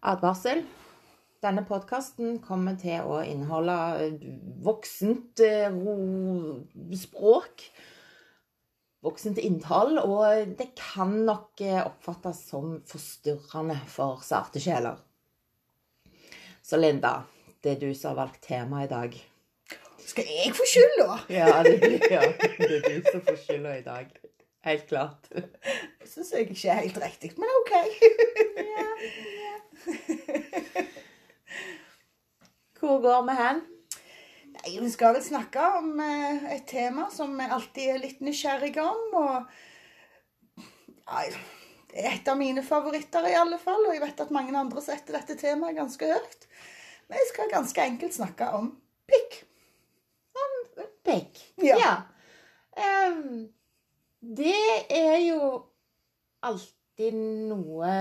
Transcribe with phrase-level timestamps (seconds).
[0.00, 0.62] Advarsel.
[1.40, 3.76] Denne podkasten kommer til å inneholde
[4.64, 5.72] voksent eh,
[7.00, 7.64] språk.
[9.04, 10.00] Voksent innhold.
[10.04, 15.00] Og det kan nok eh, oppfattes som forstyrrende for sarte sjeler.
[16.60, 17.22] Så Linda,
[17.64, 19.16] det er du som har valgt tema i dag.
[20.10, 21.16] Skal jeg få skylda?
[21.32, 22.24] Ja, det, ja,
[22.58, 24.12] det er du som får skylda i dag.
[24.66, 25.28] Helt klart.
[26.10, 27.72] Syns jeg ikke er helt riktig, men OK.
[32.80, 33.60] Hvor går vi hen?
[34.56, 38.82] Nei, Vi skal vel snakke om eh, et tema som vi alltid er litt nysgjerrige
[38.82, 39.02] om.
[39.20, 40.64] Og
[41.06, 41.22] ja,
[41.92, 43.86] det er et av mine favoritter i alle fall.
[43.86, 46.50] Og jeg vet at mange andre setter dette temaet ganske høyt.
[47.06, 48.74] Men jeg skal ganske enkelt snakke om
[49.10, 49.44] pikk.
[51.06, 51.38] Pikk.
[51.62, 52.02] Ja.
[52.76, 53.48] Ehm,
[54.20, 55.69] det er jo
[56.46, 57.16] alltid
[57.50, 57.92] noe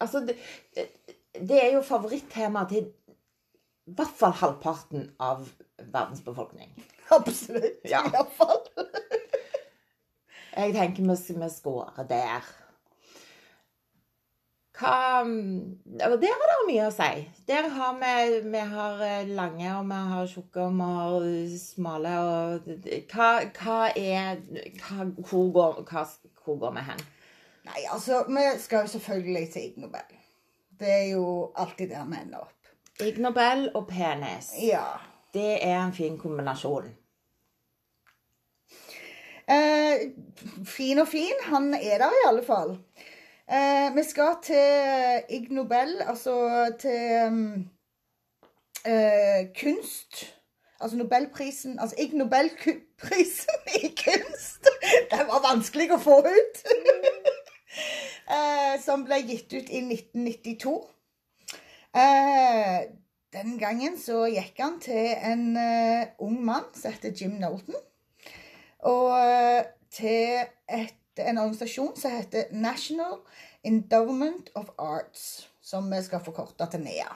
[0.00, 0.36] Altså, det,
[1.34, 2.90] det er jo favorittema til
[3.90, 5.48] i hvert fall halvparten av
[5.80, 6.70] verdens befolkning.
[7.10, 7.80] Absolutt.
[7.90, 8.04] Ja.
[8.06, 8.60] I hvert fall.
[10.60, 12.46] Jeg tenker vi, vi scorer der.
[14.80, 17.08] Hva og Der er det mye å si.
[17.48, 22.14] Der har vi, vi har eh, lange, og vi har tjukke, og vi har smale.
[22.24, 22.70] Og
[23.12, 24.40] hva, hva er
[24.80, 26.06] hva, hvor, går, hva,
[26.44, 27.04] hvor går vi hen?
[27.70, 30.16] Nei, altså, vi skal jo selvfølgelig til Ig Nobel.
[30.80, 32.70] Det er jo alltid der vi ender opp.
[33.00, 34.50] Ig Nobel og penis.
[34.62, 34.84] Ja.
[35.34, 36.88] Det er en fin kombinasjon.
[39.50, 40.10] Eh,
[40.66, 41.38] fin og fin.
[41.42, 42.78] Han er der i alle fall.
[43.50, 46.34] Eh, vi skal til Ig Nobel, altså
[46.80, 47.70] til um,
[48.84, 50.36] eh, kunst.
[50.80, 54.68] Altså Nobelprisen Altså Ig Nobelprisen i kunst.
[55.10, 56.64] Den var vanskelig å få ut.
[58.36, 60.74] eh, som ble gitt ut i 1992.
[61.96, 62.78] Eh,
[63.34, 67.78] den gangen så gikk han til en eh, ung mann som heter Jim Nolton.
[68.90, 73.20] Og til et, en organisasjon som heter National
[73.66, 75.48] Endowment of Arts.
[75.60, 77.10] Som vi skal forkorte til NEA.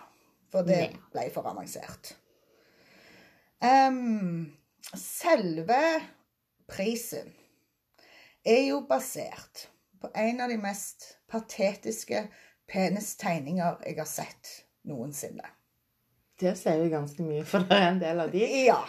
[0.53, 2.13] For det ble for avansert.
[3.65, 4.53] Um,
[4.95, 5.81] selve
[6.69, 7.33] prisen
[8.45, 9.69] er jo basert
[10.05, 12.27] på en av de mest patetiske
[12.69, 14.51] penistegninger jeg har sett
[14.85, 15.47] noensinne.
[16.41, 18.43] Det sier jo ganske mye, for det er en del av de.
[18.67, 18.83] Ja.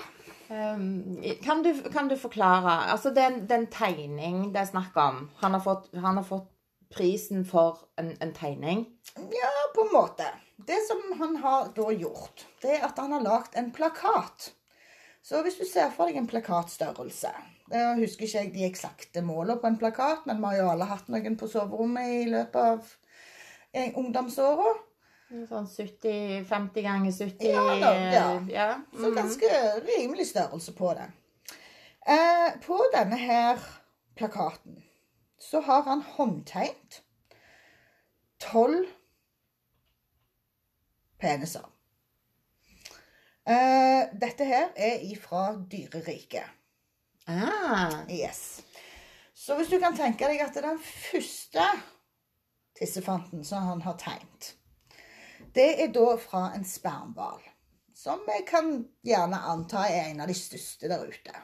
[0.49, 5.55] Um, kan, du, kan du forklare Altså, den, en tegning det er snakk om Han
[5.57, 6.51] har fått, han har fått
[6.93, 8.85] prisen for en, en tegning.
[9.17, 10.27] Ja, på en måte.
[10.67, 14.51] Det som han har da gjort, det er at han har lagd en plakat.
[15.25, 17.31] Så hvis du ser for deg en plakatstørrelse
[17.71, 20.89] Jeg husker ikke jeg de eksakte målene på en plakat, men vi har jo alle
[20.89, 22.91] hatt noen på soverommet i løpet av
[23.73, 24.75] eh, ungdomsåra.
[25.49, 28.27] Sånn 70-50 ganger 70 Ja, da, ja.
[28.53, 28.67] ja.
[28.93, 29.15] Så mhm.
[29.17, 29.49] ganske
[29.87, 31.09] rimelig størrelse på det.
[32.05, 33.65] Eh, på denne her
[34.15, 34.83] plakaten
[35.41, 37.01] så har han håndtegnet
[38.45, 38.85] tolv
[41.17, 41.65] peniser.
[43.45, 46.47] Eh, dette her er ifra dyreriket.
[47.27, 48.61] Ah, Yes.
[49.35, 51.65] Så hvis du kan tenke deg at det er den første
[52.79, 54.53] tissefanten som han har tegnet,
[55.55, 57.43] det er da fra en spermhval.
[57.95, 58.71] Som jeg kan
[59.05, 61.35] gjerne anta er en av de største der ute.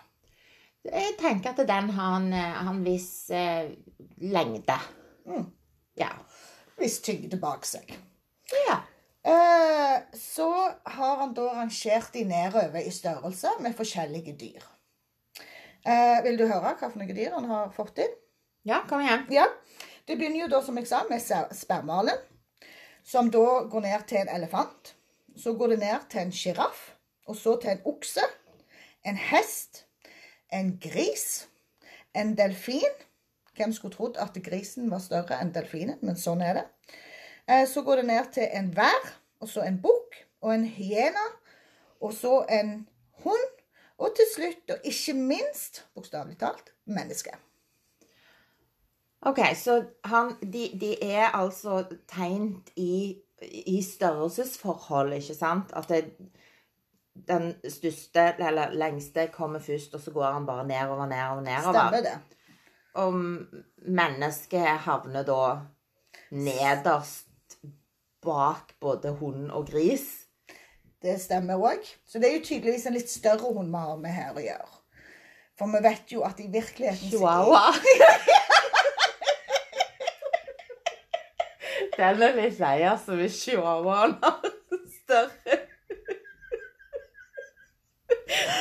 [0.83, 3.69] jeg tenker at den har en, har en viss eh,
[4.18, 4.79] lengde.
[5.28, 5.45] Mm.
[6.00, 6.09] Ja.
[6.79, 7.94] Viss tyngde bak seg.
[8.68, 8.81] ja.
[9.24, 10.48] Eh, så
[10.84, 14.64] har han da rangert de nedover i størrelse med forskjellige dyr.
[15.86, 18.16] Eh, vil du høre hva for noen dyr han har fått inn?
[18.66, 19.28] Ja, kom igjen.
[19.34, 19.48] Ja,
[20.08, 21.22] Det begynner jo da, som jeg sa, med
[21.56, 22.18] spermalen.
[23.06, 24.96] Som da går ned til en elefant.
[25.38, 26.81] Så går det ned til en sjiraff.
[27.30, 28.26] Og så til en okse.
[29.06, 29.86] En hest.
[30.52, 31.48] En gris.
[32.18, 32.98] En delfin.
[33.56, 36.66] Hvem skulle trodd at grisen var større enn delfinen, men sånn er det.
[37.48, 39.12] Eh, Så går det ned til en vær,
[39.42, 41.26] og så en bukk, og en hyena,
[42.02, 42.88] og så en
[43.24, 43.48] hund,
[44.02, 47.34] og til slutt, og ikke minst, bokstavelig talt, menneske.
[49.22, 53.18] OK, så han, de, de er altså tegnet i,
[53.66, 55.74] i størrelsesforhold, ikke sant?
[55.78, 56.06] At det,
[57.28, 61.90] den største eller lengste kommer først, og så går han bare nedover, nedover, nedover.
[61.90, 62.20] Stemmer det?
[62.94, 63.14] Og
[63.88, 65.44] mennesket havner da
[66.32, 67.31] nederst
[68.21, 70.06] bak både hund og gris.
[71.01, 71.81] Det stemmer òg.
[72.06, 74.77] Så det er jo tydeligvis en litt større hund vi har med her å gjøre.
[75.57, 77.73] For vi vet jo at i virkeligheten Chihuahua.
[81.97, 84.38] Den er litt lei, altså, hvis chihuahuaen er
[84.95, 85.57] større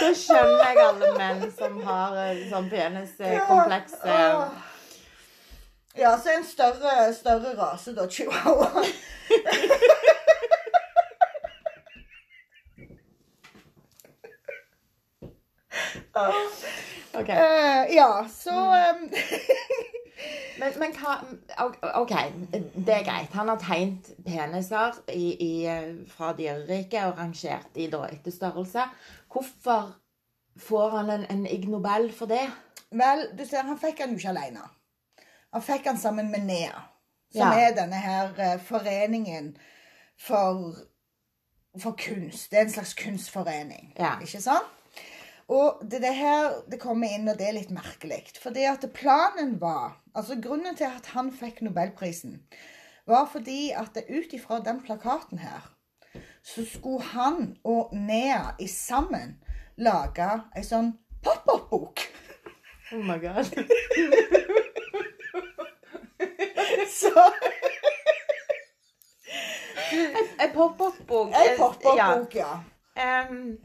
[0.01, 3.95] Da skjønner jeg alle menn som har eh, sånn peniskompleks.
[4.03, 4.70] Åh.
[5.99, 8.07] Ja, så en større, større rase, da.
[8.11, 8.85] Chihuahua.
[17.15, 17.29] OK.
[17.29, 19.11] uh, ja, så um,
[20.61, 21.15] Men, men hva
[22.01, 22.13] OK,
[22.53, 23.33] det er greit.
[23.33, 25.53] Han har tegnet peniser i, i,
[26.11, 28.85] fra dyreriket og rangert de da etter størrelse.
[29.33, 29.95] Hvorfor
[30.61, 32.45] får han en, en Ig Nobel for det?
[32.93, 34.67] Vel, du ser, han fikk han jo ikke alene.
[35.53, 36.81] Han fikk han sammen med NEA,
[37.33, 37.69] som Ja.
[37.69, 39.57] er denne her eh, foreningen
[40.19, 40.75] for,
[41.79, 42.51] for kunst.
[42.51, 44.19] Det er en slags kunstforening, Ja.
[44.21, 44.67] ikke sant?
[45.51, 48.21] Og det, det her det kommer inn, og det er litt merkelig.
[48.43, 52.41] Fordi at planen var Altså grunnen til at han fikk nobelprisen,
[53.07, 55.69] var fordi at ut ifra den plakaten her,
[56.43, 59.37] så skulle han og Nea i sammen
[59.79, 60.27] lage
[60.57, 60.93] ei sånn
[61.23, 62.01] pop-up-bok.
[62.93, 63.47] Oh my god.
[67.01, 67.33] Så
[70.41, 71.33] En pop-up-bok.
[71.35, 72.53] En pop-up-bok, ja.
[73.01, 73.59] Em,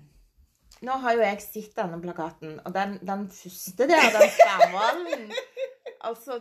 [0.86, 5.32] nå har jo jeg sett denne plakaten, og den, den første der, den skjermhvalen
[6.06, 6.40] Altså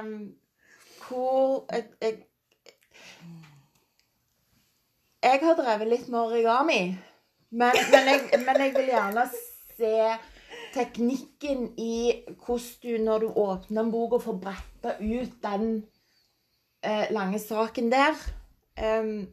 [0.00, 0.12] um,
[1.02, 2.18] Hvor jeg, jeg,
[5.22, 6.82] jeg har drevet litt med origami,
[7.50, 9.26] men, men, jeg, men jeg vil gjerne
[9.76, 9.96] se
[10.72, 11.94] teknikken i
[12.44, 15.66] hvordan du, når du åpner en bok og får bretta ut den
[16.82, 18.16] eh, lange saken der
[18.80, 19.28] Um,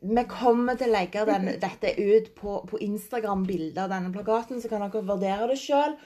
[0.00, 4.60] vi kommer til å legge den, dette ut på, på Instagram, bilde av denne plakaten,
[4.62, 5.96] så kan dere vurdere det sjøl.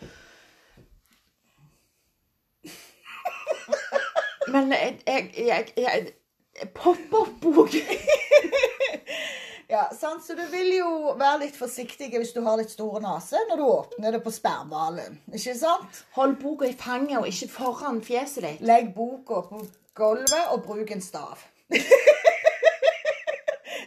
[4.54, 7.72] Men jeg, jeg, jeg, jeg Pop-opp-bok
[9.72, 10.22] Ja, sant?
[10.22, 13.64] Så du vil jo være litt forsiktig hvis du har litt stor nese når du
[13.64, 15.16] åpner det på sperrhvalen.
[15.34, 16.04] Ikke sant?
[16.14, 18.62] Hold boka i fanget og ikke foran fjeset ditt.
[18.68, 19.64] Legg boka på
[19.94, 21.38] gulvet og bruk en stav.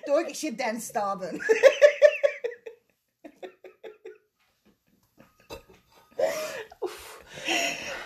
[0.08, 1.42] Dog ikke den staven.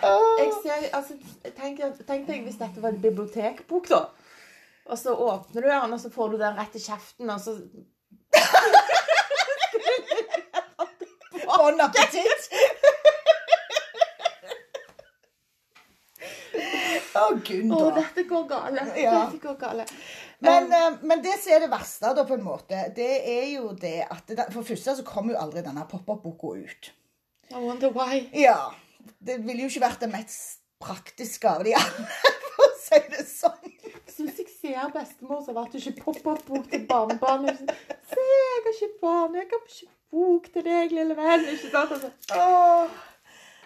[0.02, 1.14] Jeg ser, altså,
[1.58, 4.00] tenk, tenk deg hvis dette var en bibliotekbok, da.
[4.86, 7.58] Og så åpner du den, og så får du den rett i kjeften, og så
[11.62, 12.50] Bon appétit!
[17.18, 17.78] Å, Gunda.
[17.78, 18.86] Å, dette går gale.
[19.00, 19.16] Ja.
[19.26, 19.86] Dette går gale.
[20.42, 23.74] Men, um, men det som er det verste, da, på en måte, det er jo
[23.78, 26.92] det at det, For det første så kommer jo aldri denne pop-up-boka ut.
[27.52, 28.24] I wonder why.
[28.38, 28.72] Ja.
[29.20, 32.08] Det ville jo ikke vært det mest praktiske av de alle,
[32.56, 33.78] for å si det sånn.
[34.12, 37.62] Syns jeg ser bestemor som at det ikke pop-opp-bok til barnebarnet.
[38.10, 41.48] Se, jeg har ikke barn, jeg har ikke bok til deg, lille venn.
[41.54, 41.96] Ikke sant?
[41.98, 42.12] Altså.
[42.40, 43.00] Åh.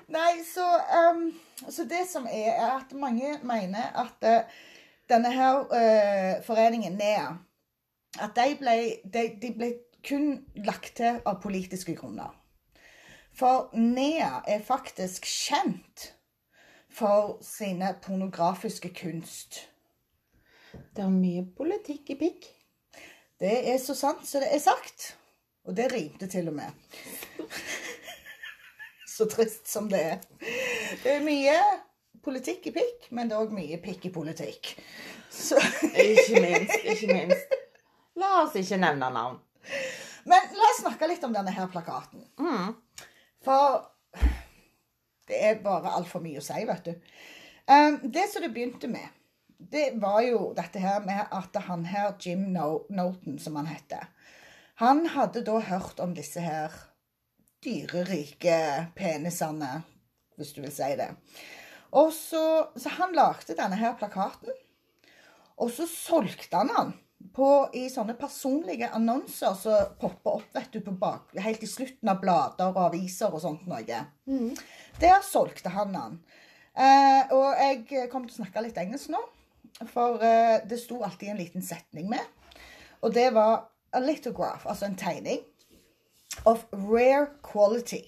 [0.08, 0.66] Nei, så,
[1.12, 1.28] um,
[1.70, 4.58] så det som er, er at mange mener at uh,
[5.10, 7.28] denne her uh, foreningen, NEA,
[8.22, 9.72] at de ble, de, de ble
[10.06, 12.34] kun lagt til av politiske grunner.
[13.36, 16.12] For NEA er faktisk kjent
[16.94, 19.66] for sine pornografiske kunst.
[20.96, 22.48] Det er mye politikk i pikk.
[23.40, 25.16] Det er så sant som det er sagt.
[25.66, 26.70] Og det rimte til og med.
[29.16, 30.24] Så trist som det er.
[31.04, 31.56] Det er mye
[32.26, 34.74] politikk i pikk, men det er òg mye pikk i politikk.
[35.32, 35.60] Så,
[35.92, 36.76] Ikke minst.
[36.84, 37.54] Ikke minst.
[38.20, 39.40] La oss ikke nevne navn.
[40.28, 42.26] men la oss snakke litt om denne her plakaten.
[42.40, 42.74] Mm.
[43.46, 43.86] For
[45.30, 47.14] det er bare altfor mye å si, vet du.
[47.72, 49.08] Um, det som det begynte med,
[49.58, 54.10] det var jo dette her med at han her, Jim Nolton, som han heter,
[54.84, 56.74] han hadde da hørt om disse her
[57.64, 58.58] dyrerike
[58.98, 59.80] penisene,
[60.36, 61.12] hvis du vil si det.
[61.96, 62.44] Og så,
[62.76, 64.52] så han lagde denne her plakaten,
[65.56, 66.94] og så solgte han den
[67.36, 72.12] på, i sånne personlige annonser som popper opp vet du, på bak, helt i slutten
[72.12, 74.02] av blader og aviser og sånt noe.
[75.02, 76.20] Der solgte han den.
[76.76, 79.22] Eh, og jeg kom til å snakke litt engelsk nå,
[79.92, 82.24] for eh, det sto alltid en liten setning med.
[83.02, 85.40] Og det var a lithograph, altså en tegning,
[86.44, 88.04] of rare quality.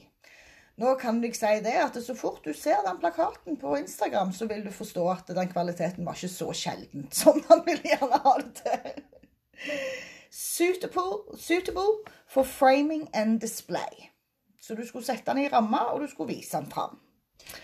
[0.77, 4.45] Nå kan jeg si det at så fort du ser den plakaten på Instagram, så
[4.45, 8.35] vil du forstå at den kvaliteten var ikke så sjeldent som man vil gjerne ha
[8.43, 9.01] det til.
[10.29, 14.11] Suitable, suitable for framing and display.
[14.61, 16.99] Så du skulle sette den i ramma, og du skulle vise den fram.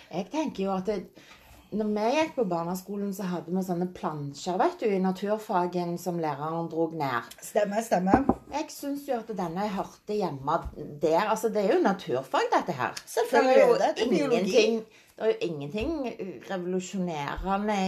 [0.09, 1.25] Jeg tenker jo at det,
[1.73, 6.19] når vi gikk på barneskolen, så hadde vi sånne plansjer vet du, i naturfagen som
[6.21, 7.29] læreren drog ned.
[7.41, 8.27] Stemmer, stemmer.
[8.53, 10.57] Jeg syns jo at denne hørte hjemme
[11.01, 11.23] der.
[11.23, 12.93] Altså, det er jo naturfag, dette her.
[13.05, 13.91] Selvfølgelig det er jo det.
[13.97, 15.91] Det er ingenting Det er jo ingenting
[16.49, 17.79] revolusjonerende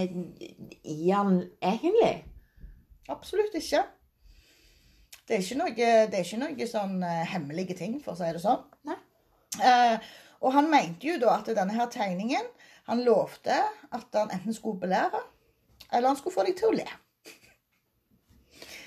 [0.84, 2.14] i han egentlig.
[3.10, 3.82] Absolutt ikke.
[5.26, 8.30] Det er ikke noe, det er ikke noe sånn eh, hemmelige ting, for å si
[8.30, 8.62] det sånn.
[8.86, 8.98] Nei.
[9.58, 10.14] Eh,
[10.46, 12.46] og han mente jo da at denne her tegningen
[12.90, 13.56] Han lovte
[13.96, 15.22] at han enten skulle belære,
[15.92, 16.88] eller han skulle få deg til å le.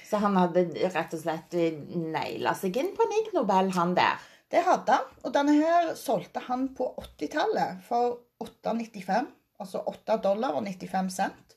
[0.09, 0.65] Så han hadde
[0.95, 1.57] rett og slett
[1.93, 4.23] naila seg inn på en Ig Nobel, han der.
[4.49, 5.11] Det hadde han.
[5.27, 9.29] Og denne her solgte han på 80-tallet for 8,95.
[9.61, 11.57] Altså 8 dollar og 95 cent.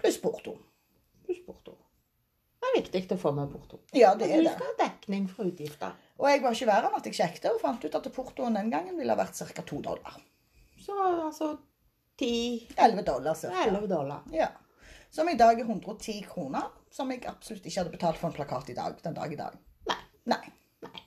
[0.00, 0.56] Pluss porto.
[1.26, 1.76] Pluss porto.
[2.58, 3.78] Det er viktig å få med porto.
[3.92, 4.48] Ja, det er det.
[4.48, 5.94] Du skal ha dekning for utgifter.
[6.18, 8.72] Og jeg var ikke verre enn at jeg sjekket og fant ut at portoen den
[8.72, 9.62] gangen ville ha vært ca.
[9.62, 10.18] 2 dollar.
[10.80, 11.52] Så altså
[12.18, 13.64] 10 11 dollar cirka.
[13.66, 14.20] 11 dollar.
[14.32, 14.48] Ja.
[15.10, 16.68] Som i dag er 110 kroner.
[16.90, 18.98] Som jeg absolutt ikke hadde betalt for en plakat i dag.
[19.02, 19.56] Den dag i dag.
[19.90, 19.96] Nei.
[20.30, 20.52] Nei.
[20.86, 21.02] Nei.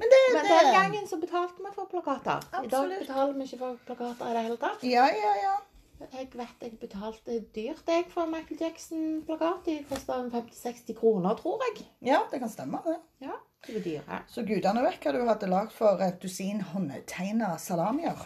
[0.00, 2.44] Men det, Men det den gangen så betalte vi for plakater.
[2.52, 2.66] Absolutt.
[2.66, 4.84] I dag betaler vi ikke for plakater i det hele tatt.
[4.84, 5.56] Ja, ja, ja.
[5.96, 9.62] Jeg vet jeg betalte dyrt jeg for en Michael Jackson-plakat.
[9.64, 11.86] De kosta 50-60 kroner, tror jeg.
[12.04, 12.82] Ja, det kan stemme.
[12.84, 12.98] det.
[13.24, 14.18] Ja, det var dyre.
[14.28, 18.20] Så gudene vet hva du hadde lagd for et dusin håndtegna salamier.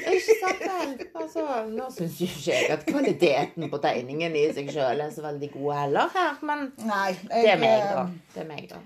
[0.00, 0.94] Ikke sant vel?
[1.20, 5.24] Altså, nå syns jo ikke jeg at kvaliteten på tegningen i seg sjøl er så
[5.24, 7.10] veldig god heller her, men Nei.
[7.12, 8.04] Jeg, det er meg, da.
[8.06, 8.80] eh, Det er meg, da.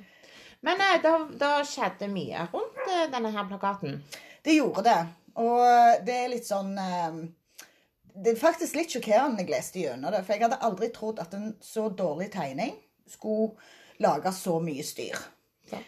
[0.65, 3.99] Men eh, da, da skjedde mye rundt eh, denne her plakaten.
[4.45, 4.99] Det gjorde det.
[5.41, 6.77] Og det er litt sånn
[8.15, 10.21] Det er faktisk litt sjokkerende jeg leste gjennom det.
[10.27, 12.77] For jeg hadde aldri trodd at en så dårlig tegning
[13.11, 13.57] skulle
[14.05, 15.19] lage så mye styr.
[15.73, 15.81] Ja.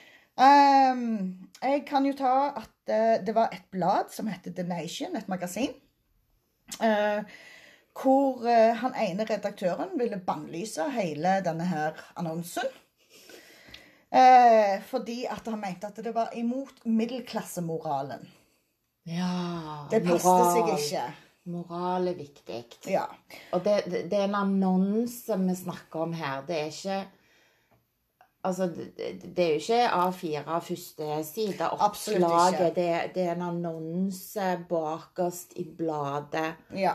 [0.43, 5.17] Ehm, jeg kan jo ta at eh, det var et blad som heter The Nation,
[5.17, 5.75] et magasin.
[6.83, 7.23] eh,
[7.97, 12.67] hvor eh, han ene redaktøren ville bannlyse hele denne her annonsen.
[14.87, 18.23] Fordi at han mente at det var imot middelklassemoralen.
[19.11, 21.03] Ja Det passet seg ikke.
[21.53, 22.61] Moral er viktig.
[22.89, 23.03] Ja.
[23.53, 26.41] Og det, det, det er en annonse vi snakker om her.
[26.49, 27.01] Det er ikke
[28.47, 28.67] Altså,
[29.37, 32.77] det, er jo ikke A4 første side oppslaget.
[32.77, 36.55] Det, det er en annonse bakerst i bladet.
[36.75, 36.93] ja.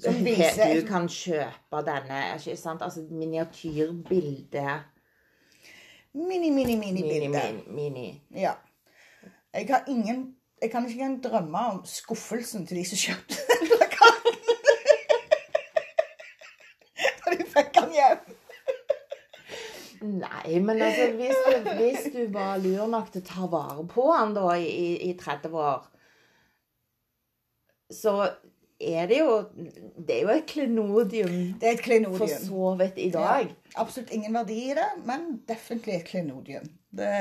[0.00, 2.22] Som viser Du kan kjøpe denne.
[2.38, 2.82] ikke sant?
[2.82, 4.80] Altså miniatyrbilde.
[6.14, 7.28] mini, mini, mini Mini, bilde.
[7.28, 8.22] mini, mini.
[8.34, 8.52] Ja.
[9.54, 13.68] Jeg har ingen Jeg kan ikke engang drømme om skuffelsen til de som kjøpte den
[13.68, 14.38] plakaten.
[17.26, 18.35] Da de fikk den hjem.
[20.02, 24.04] Nei, men altså, hvis du, hvis du var lur nok til å ta vare på
[24.12, 25.86] han da i, i- i 30 år,
[27.92, 28.12] så
[28.80, 29.36] er det jo
[29.96, 31.84] Det er jo et klenodium Det er et
[32.18, 33.46] for så vidt i dag.
[33.48, 36.66] Ja, absolutt ingen verdi i det, men definitivt et klenodium.
[36.90, 37.12] Det,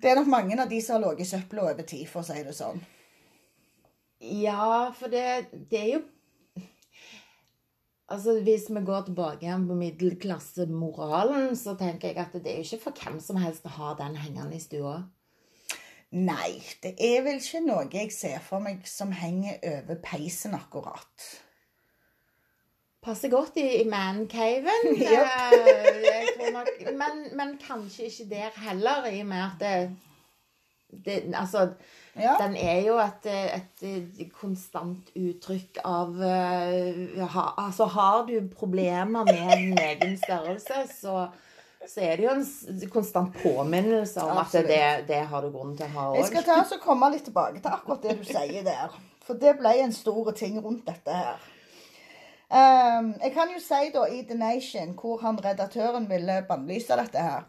[0.00, 2.28] det er nok mange av de som har ligget i søpla over tid, for å
[2.30, 2.80] si det sånn.
[4.24, 5.26] Ja, for det,
[5.70, 6.02] det er jo
[8.08, 12.66] Altså, Hvis vi går tilbake igjen på middelklassemoralen, så tenker jeg at det er jo
[12.68, 14.98] ikke for hvem som helst å ha den hengende i stua.
[16.14, 21.30] Nei, det er vel ikke noe jeg ser for meg som henger over peisen akkurat.
[23.04, 24.92] Passer godt i, i mancaven.
[26.44, 29.74] Eh, men, men kanskje ikke der heller, i og med at det,
[31.04, 31.74] det Altså,
[32.14, 32.36] Ja.
[32.38, 39.56] den er jo et, et konstant uttrykk av eh, ha, Altså, har du problemer med
[39.58, 41.24] din egen størrelse, så,
[41.82, 44.70] så er det jo en konstant påminnelse om Absolutt.
[44.70, 47.10] at det, det har du grunn til å ha Jeg skal ta oss og komme
[47.16, 48.94] litt tilbake til akkurat det du sier der.
[49.24, 51.42] For det ble en stor ting rundt dette her.
[52.54, 57.22] Um, jeg kan jo si da i The Nation, hvor han redaktøren ville bannlyse dette
[57.24, 57.46] her,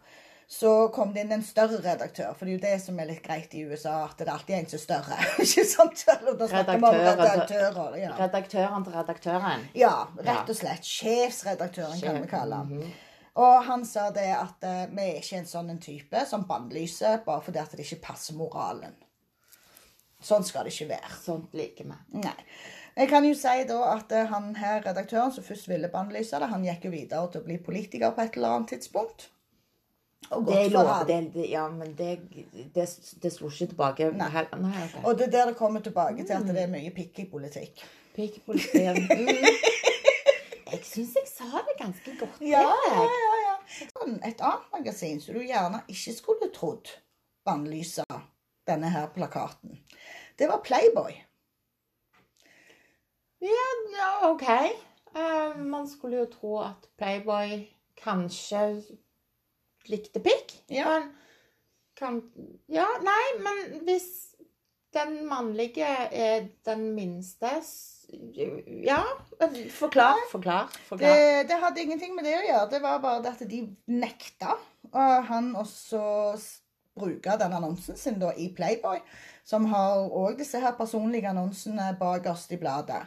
[0.47, 2.35] så kom det inn en større redaktør.
[2.37, 4.55] For det er jo det som er litt greit i USA, at det er alltid
[4.59, 5.17] en som er større.
[5.45, 6.03] ikke sant?
[6.13, 7.97] Eller Da snakker vi om Redaktør, redaktører.
[8.01, 8.11] Ja.
[8.19, 9.65] Redaktøren til redaktøren.
[9.73, 10.85] ja, rett og slett.
[10.85, 12.77] Sjefsredaktøren, kan vi kalle han.
[12.77, 12.93] mhm.
[13.35, 17.17] Og han sa det at uh, vi er ikke en sånn en type som bannlyser
[17.25, 18.93] bare fordi at det ikke passer moralen.
[20.23, 21.11] Sånn skal det ikke være.
[21.19, 21.97] Sånt liker vi.
[22.21, 22.37] Nei.
[22.95, 26.47] Jeg kan jo si da at eh, han her redaktøren som først ville bannlyse det,
[26.47, 29.27] han gikk jo videre til å bli politiker på et eller annet tidspunkt.
[30.29, 31.29] Og Det godt er lov, han.
[31.33, 32.19] det, ja, men det,
[32.75, 32.85] det,
[33.23, 34.09] det slo ikke tilbake.
[34.11, 34.29] Nei.
[34.57, 35.03] Nei, okay.
[35.03, 37.85] Og det er der det kommer tilbake til at det er mye pikk i politikk.
[38.15, 39.01] Pikk i politikk.
[40.65, 40.71] Mm.
[40.71, 42.39] Jeg syns jeg sa det ganske godt.
[42.41, 43.35] Ja, ja, ja.
[43.43, 43.51] ja.
[43.93, 46.89] Sånn, Et annet magasin som du gjerne ikke skulle trodd
[47.45, 48.03] bannlysa
[48.67, 49.77] denne her plakaten,
[50.39, 51.13] det var Playboy.
[53.45, 54.47] Ja, OK.
[55.15, 57.67] Uh, man skulle jo tro at Playboy
[58.01, 58.81] kanskje
[59.91, 60.55] likte pikk.
[60.73, 60.89] Ja.
[60.93, 61.11] Men
[61.95, 62.21] kan
[62.71, 64.07] Ja, nei, men hvis
[64.95, 67.57] den mannlige er den minste
[68.85, 69.01] Ja.
[69.73, 71.09] Forklar, forklar, forklar.
[71.09, 72.69] Det, det hadde ingenting med det å gjøre.
[72.71, 73.61] Det var bare det at de
[73.91, 74.55] nekta
[74.95, 76.01] og han også
[76.95, 79.01] bruke den annonsen sin da i Playboy,
[79.43, 83.03] som har òg disse her personlige annonsene bakerst i bladet.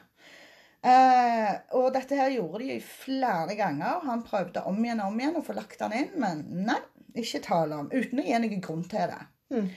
[0.78, 4.04] Eh, og dette her gjorde de flere ganger.
[4.06, 6.78] Han prøvde om igjen og om igjen å få lagt den inn, men nei,
[7.18, 7.90] ikke tale om.
[7.90, 9.23] Uten å gi noen grunn til det.
[9.54, 9.68] Mm.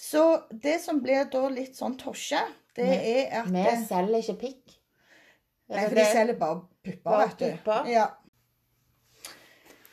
[0.00, 2.40] Så det som blir da litt sånn tosje,
[2.76, 4.78] det er at Vi selger ikke pikk.
[5.70, 7.44] Nei, for de selger bare pupper, vet du.
[7.60, 7.90] pupper?
[7.92, 8.06] Ja.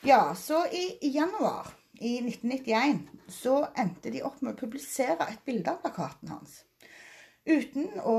[0.08, 5.74] ja, så i januar i 1991 så endte de opp med å publisere et bilde
[5.74, 6.64] av plakaten hans.
[7.46, 8.18] Uten å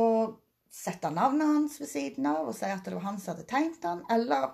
[0.78, 3.80] sette navnet hans ved siden av og si at det var han som hadde tegnet
[3.82, 4.52] den, eller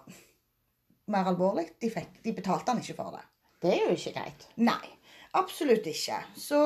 [1.13, 3.25] mer alvorlig, de, fikk, de betalte han ikke for det.
[3.65, 4.49] Det er jo ikke greit.
[4.61, 4.89] Nei,
[5.37, 6.23] absolutt ikke.
[6.37, 6.61] Så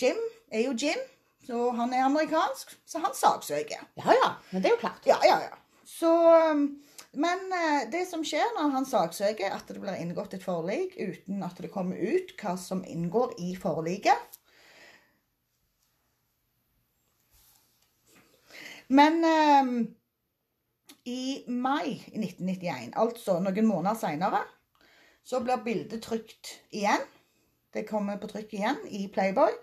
[0.00, 0.18] Jim
[0.50, 1.04] er jo Jim,
[1.46, 3.86] så han er amerikansk, så han saksøker.
[4.00, 5.06] Ja ja, men det er jo klart.
[5.08, 5.60] Ja, ja, ja.
[5.86, 6.10] Så,
[7.14, 11.44] men eh, det som skjer når han saksøker, at det blir inngått et forlik uten
[11.46, 14.35] at det kommer ut hva som inngår i forliket.
[18.88, 19.70] Men eh,
[21.06, 24.42] i mai i 1991, altså noen måneder seinere,
[25.26, 27.02] så blir bildet trykt igjen.
[27.74, 29.54] Det kommer på trykk igjen i Playboy.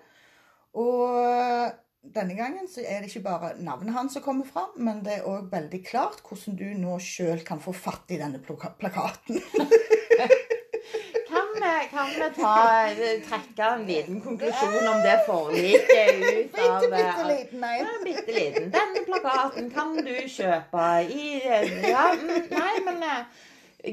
[0.80, 1.72] Og
[2.04, 5.30] denne gangen så er det ikke bare navnet hans som kommer fram, men det er
[5.30, 9.40] òg veldig klart hvordan du nå sjøl kan få fatt i denne plakaten.
[11.92, 12.54] Kan vi, ta,
[13.28, 18.04] trekke en liten konklusjon om det forliket ut av bitte liten Ja, en.
[18.04, 18.72] bitte liten.
[18.74, 23.44] Denne plakaten kan du kjøpe i Ja, mm, nei, men eh,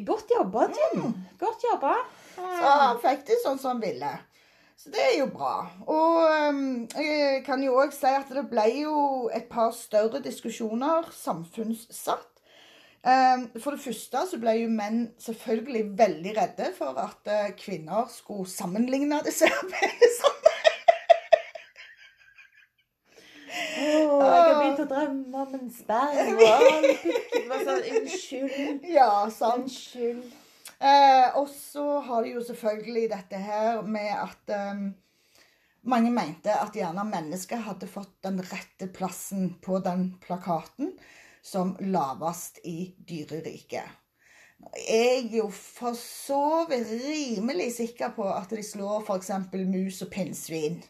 [0.07, 1.15] Godt jobba, Tim.
[1.41, 1.97] Godt jobba.
[2.37, 4.11] Så han fikk det sånn som han ville.
[4.81, 5.57] Så det er jo bra.
[5.93, 8.95] Og jeg kan jo òg si at det ble jo
[9.35, 12.30] et par større diskusjoner samfunnssatt.
[13.01, 18.11] Um, for det første så ble jo menn selvfølgelig veldig redde for at eh, kvinner
[18.13, 20.51] skulle sammenligne disse penisene.
[23.81, 26.43] Åh, jeg har begynt å drømme om en sperm.
[27.33, 28.85] Det var sånn Unnskyld.
[28.93, 29.65] Ja, sant.
[29.65, 30.27] Unnskyld.
[30.81, 34.85] Eh, og så har de jo selvfølgelig dette her med at eh,
[35.89, 40.93] mange mente at gjerne mennesket hadde fått den rette plassen på den plakaten
[41.43, 43.99] som lavest i dyreriket.
[44.77, 49.31] Jeg er jo for så vidt rimelig sikker på at de slår f.eks.
[49.53, 50.83] mus og pinnsvin.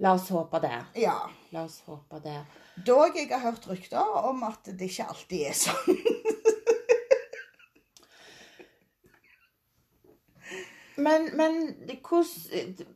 [0.00, 0.78] La oss håpe det.
[1.02, 1.18] Ja.
[1.52, 2.38] La oss håpe det.
[2.86, 6.00] Dog jeg har hørt rykter om at det ikke alltid er sånn.
[11.00, 11.54] Men, men
[12.04, 12.86] hvordan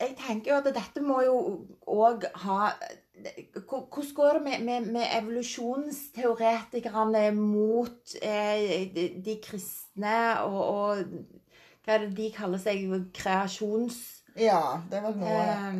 [0.00, 1.36] Jeg tenker jo at dette må jo
[1.88, 2.72] òg ha
[3.72, 10.96] Hvordan går det med, med, med evolusjonsteoretikerne mot eh, de, de kristne og, og
[11.82, 12.76] Hva er det de kaller seg?
[13.16, 13.98] Kreasjons...
[14.38, 15.74] Ja, det var noe Eh,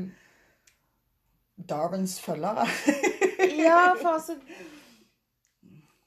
[1.69, 2.67] Darwins følgere.
[3.67, 4.37] ja, for altså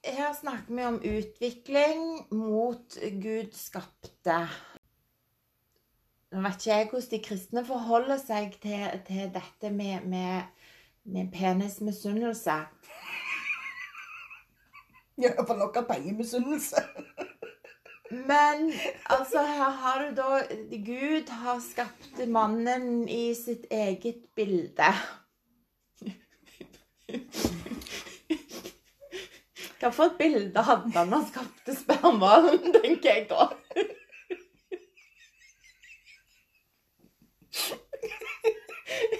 [0.04, 4.36] Her snakker vi om utvikling mot Gud skapte.
[6.30, 10.46] Nå vet ikke jeg hvordan de kristne forholder seg til, til dette med, med,
[11.06, 12.60] med penismisunnelse.
[15.16, 16.76] Ja, for nok av pengemisunnelse.
[18.28, 18.72] Men
[19.08, 20.42] altså, her har du da
[20.84, 24.92] Gud har skapt mannen i sitt eget bilde.
[29.80, 33.48] Hva for et bilde hadde han da han skapte spermhvalen, tenker jeg da.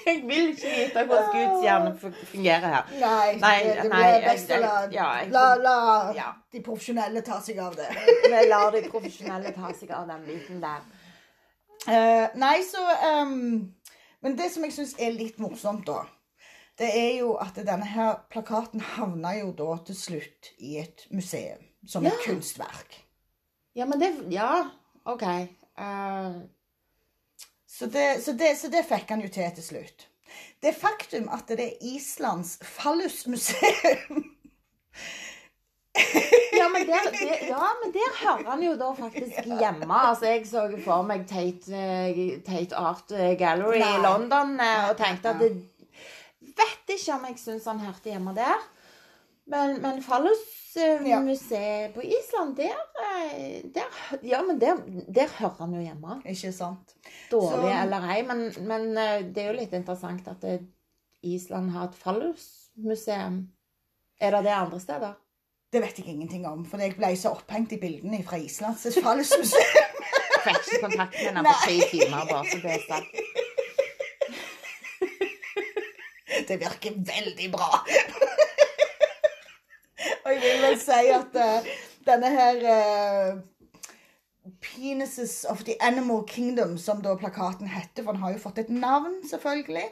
[0.07, 1.93] Jeg vil ikke vite hvordan Guds hjerne
[2.31, 2.91] fungerer her.
[3.01, 5.77] Nei, Nei, det, det blir best å la, ja, la, la
[6.15, 6.29] Ja.
[6.53, 7.89] de profesjonelle ta seg av det.
[8.31, 10.85] Vi lar de profesjonelle ta seg av den biten der.
[11.87, 12.83] Uh, nei, så
[13.23, 13.73] um,
[14.23, 16.05] Men det som jeg syns er litt morsomt, da,
[16.79, 21.63] det er jo at denne her plakaten havna jo da til slutt i et museum.
[21.87, 22.97] Som et kunstverk.
[23.77, 24.67] Ja, men det Ja,
[25.07, 25.23] OK.
[25.23, 26.37] Eh,
[27.77, 30.07] Så det, så, det, så det fikk han jo til til slutt.
[30.65, 34.25] Det faktum at det er Islands fallusmuseum
[36.57, 39.87] Ja men, der, det, ja, men der hører han jo da faktisk hjemme.
[39.89, 43.93] Altså, Jeg så for meg Tate, eh, Tate Art Gallery Nei.
[43.95, 45.53] i London eh, og tenkte at det,
[46.57, 48.61] Vet ikke om jeg syns han hørte hjemme der.
[49.53, 50.03] Men, men
[50.77, 54.77] Fallosmuseet på Island, der, eh, der Ja, men der,
[55.15, 56.23] der hører han jo hjemme.
[56.27, 56.95] Ikke sant?
[57.31, 60.61] Dårlig Så- eller ei, men, men eh, det er jo litt interessant at det,
[61.23, 63.49] Island har et fallosmuseum.
[64.21, 65.13] Er det det andre steder?
[65.73, 69.97] Det vet jeg ingenting om, for jeg ble så opphengt i bildene fra Islands fallosmuseum.
[70.47, 73.11] Fikk ikke kontakt med henne på tre timer, bare så det er sagt.
[76.49, 77.71] Det virker veldig bra.
[80.27, 81.67] Og jeg vil vel si at uh,
[82.07, 83.37] denne her uh,
[84.63, 88.73] Penises of the Animal Kingdom, som da plakaten heter, for den har jo fått et
[88.75, 89.87] navn, selvfølgelig.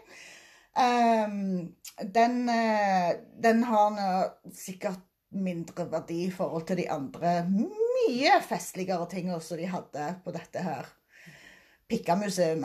[0.74, 1.70] Um,
[2.16, 3.14] den, uh,
[3.46, 9.70] den har sikkert mindre verdi i forhold til de andre mye festligere tingene som de
[9.70, 10.90] hadde på dette her
[11.90, 12.58] Pikkamuseet.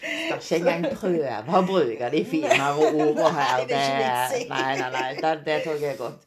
[0.00, 3.60] Skal ikke engang prøve å bruke de finere ordene her.
[3.60, 5.08] Nei, det er nei, nei, nei.
[5.20, 6.26] Det, det tok jeg godt.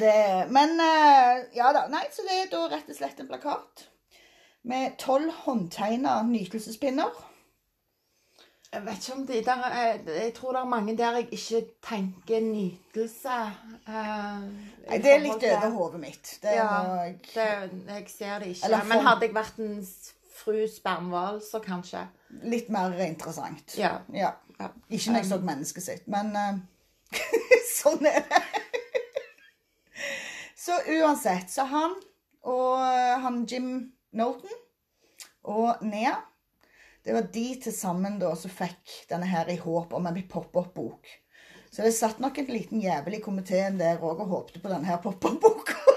[0.00, 0.12] Det,
[0.52, 1.86] men eh, ja da.
[1.90, 3.88] Nei, så det er da rett og slett en plakat
[4.68, 7.26] med tolv håndtegna nytelsespinner.
[8.70, 11.60] Jeg vet ikke om det der er, Jeg tror det er mange der jeg ikke
[11.82, 13.38] tenker nytelse.
[13.88, 14.44] Uh,
[14.86, 16.30] Nei, det er litt over hodet mitt.
[16.42, 17.48] Det Ja, må jeg det,
[17.88, 18.64] jeg ser det ikke.
[18.68, 19.82] Eller Men hadde jeg vært en
[20.40, 22.06] fru spermhval, så kanskje.
[22.48, 23.76] Litt mer interessant.
[23.78, 23.98] Ja.
[24.14, 24.34] Ja.
[24.88, 26.60] Ikke når jeg så mennesket sitt, men uh,
[27.78, 28.42] sånn er det.
[30.60, 31.96] så uansett, så han
[32.48, 33.70] og eh, han Jim
[34.16, 34.52] Norton
[35.50, 36.14] og Nea
[37.04, 41.08] Det var de til sammen da som fikk denne her i håp om en pop-up-bok.
[41.72, 44.88] Så det satt nok en liten jævel i komiteen der òg og håpte på denne
[44.88, 45.89] her pop-up-boka.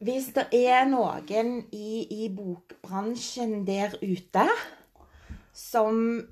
[0.00, 4.46] Hvis det er noen i, i bokbransjen der ute
[5.52, 6.22] som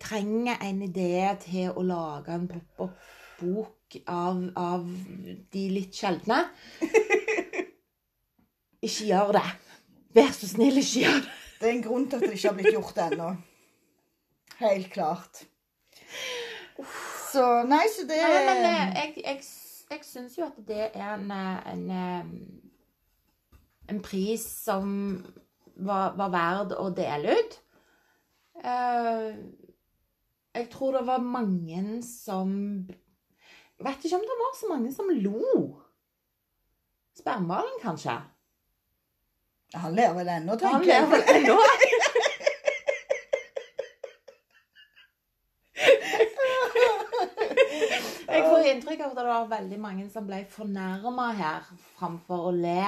[0.00, 4.86] trenger en idé til å lage en pop-up-bok av, av
[5.52, 6.40] de litt sjeldne
[8.86, 9.44] Ikke gjør det.
[10.16, 11.30] Vær så snill, ikke gjør det.
[11.60, 13.28] Det er en grunn til at det ikke har blitt gjort ennå.
[14.60, 15.42] Helt klart.
[17.32, 19.42] Så Nei, så det Nei, men eh, jeg, jeg,
[19.90, 22.24] jeg syns jo at det er en, eh, en, eh,
[23.88, 24.92] en pris som
[25.76, 27.58] var, var verd å dele ut.
[28.64, 29.34] Eh,
[30.56, 32.54] Jeg tror det var mange som
[32.88, 35.82] Jeg vet ikke om det var så mange som lo.
[37.18, 38.14] Spermhvalen, kanskje?
[39.74, 41.10] Han ler vel ennå, Han tenker ler jeg.
[41.10, 41.58] vel ennå.
[48.26, 52.54] Jeg får inntrykk av at det var veldig mange som ble fornærma her, framfor å
[52.54, 52.80] le.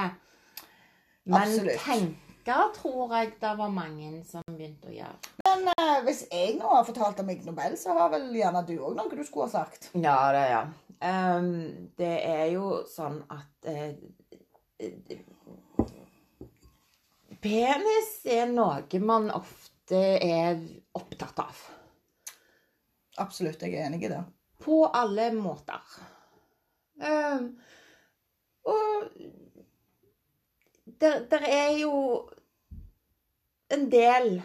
[1.29, 1.85] Men Absolutt.
[1.85, 5.33] tenke tror jeg det var mange som begynte å gjøre.
[5.45, 8.97] Eh, Hvis jeg nå har fortalt om Ig Nobel, så har vel gjerne du òg
[8.97, 9.91] noe du skulle ha sagt.
[9.93, 10.63] Ja, det ja.
[10.99, 13.93] Um, det er jo sånn at eh,
[17.45, 20.59] Penis er noe man ofte er
[20.99, 21.61] opptatt av.
[23.23, 24.23] Absolutt, jeg er enig i det.
[24.63, 25.85] På alle måter.
[26.99, 27.53] Um,
[28.67, 29.13] og
[31.01, 31.93] der, der er jo
[33.71, 34.41] en del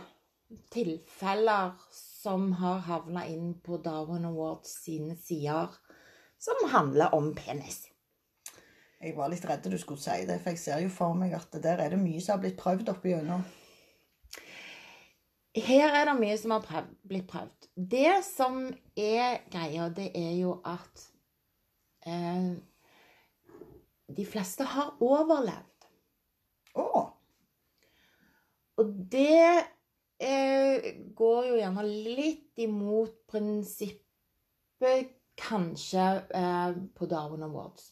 [0.74, 5.74] tilfeller som har havna inn på Darwin Awards sine sider,
[6.38, 7.88] som handler om penis.
[9.04, 11.52] Jeg var litt redd du skulle si det, for jeg ser jo for meg at
[11.64, 13.44] der er det mye som har blitt prøvd opp igjennom.
[15.54, 17.68] Her er det mye som har prøvd, blitt prøvd.
[17.76, 18.64] Det som
[18.98, 21.04] er greia, det er jo at
[22.08, 22.56] eh,
[24.18, 25.73] de fleste har overlevd.
[26.76, 26.86] Å!
[28.82, 29.66] Og det
[30.20, 37.92] eh, går jo gjerne litt imot prinsippet kanskje eh, på Darwin Awards.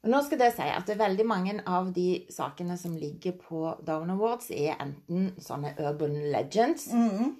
[0.00, 3.34] Og nå skal det si at det er veldig mange av de sakene som ligger
[3.42, 7.34] på Darwin Awards, er enten sånne urban legends, Mhm.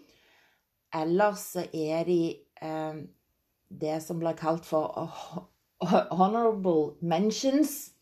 [0.93, 2.19] eller så er de
[2.61, 3.01] eh,
[3.71, 5.47] det som blir kalt for ho-
[5.87, 7.93] ho- honorable mentions.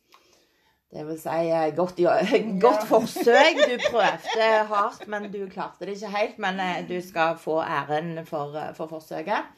[0.88, 1.98] Det vil si eh, godt,
[2.64, 3.58] godt forsøk.
[3.68, 6.38] Du prøvde hardt, men du klarte det ikke helt.
[6.38, 9.50] Men eh, du skal få æren for, eh, for forsøket.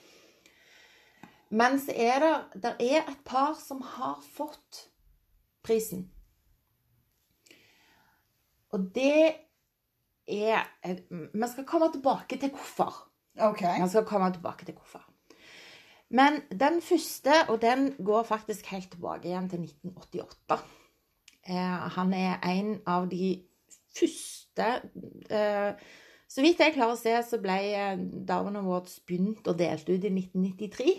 [1.51, 4.89] Men så er det, det er et par som har fått
[5.67, 6.09] prisen.
[8.71, 9.35] Og det
[10.31, 10.67] er
[11.11, 13.07] Vi skal komme tilbake til hvorfor.
[13.41, 13.63] OK.
[13.63, 15.03] Jeg skal komme tilbake til hvorfor.
[16.11, 20.80] Men den første, og den går faktisk helt tilbake igjen til 1988 eh,
[21.47, 23.43] Han er en av de
[23.97, 24.67] første
[25.31, 25.73] eh,
[26.31, 30.05] Så vidt jeg klarer å se, så ble eh, Darwin Awards begynt og delt ut
[30.05, 30.93] i 1993.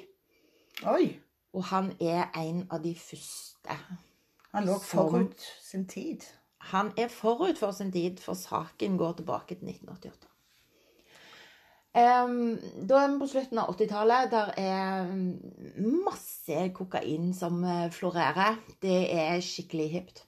[0.92, 1.06] Oi.
[1.54, 3.78] Og han er en av de første.
[4.52, 6.26] Han lå Som- forut sin tid.
[6.72, 10.28] Han er forut for sin tid, for saken går tilbake til 1988.
[11.92, 14.30] Um, da er vi på slutten av 80-tallet.
[14.32, 15.10] Der er
[16.06, 18.60] masse kokain som eh, florerer.
[18.84, 20.24] Det er skikkelig hipt.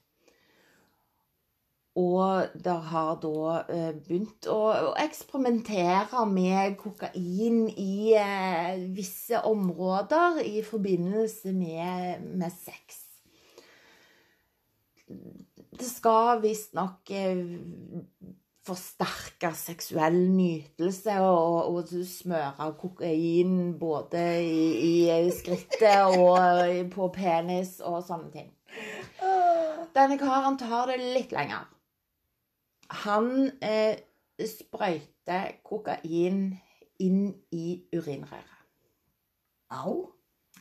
[1.94, 4.58] Og der har da eh, begynt å,
[4.90, 13.04] å eksperimentere med kokain i eh, visse områder i forbindelse med, med sex.
[15.06, 17.44] Det skal visstnok eh,
[18.66, 28.02] forsterke seksuell nytelse og, og smøre kokain både i, i skrittet og på penis og
[28.08, 28.50] sånne ting.
[29.94, 31.70] Denne karen tar det litt lenger.
[33.02, 33.98] Han eh,
[34.38, 36.54] sprøyter kokain
[37.02, 38.60] inn i urinrøret.
[39.74, 40.12] Au.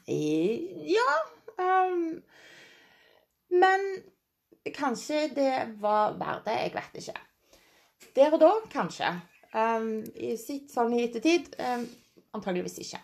[0.07, 1.11] Ja
[1.57, 2.23] um,
[3.49, 3.79] Men
[4.75, 6.51] kanskje det var verdt det.
[6.51, 7.19] Jeg vet ikke.
[8.15, 9.13] Der og da, kanskje.
[9.53, 11.85] Um, i sitt sånn i ettertid um,
[12.33, 12.99] antageligvis ikke.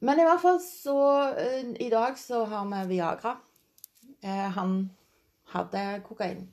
[0.00, 0.96] Men i hvert fall så
[1.36, 3.36] uh, I dag så har vi Viagra.
[4.24, 4.78] Uh, han
[5.52, 6.46] hadde kokain.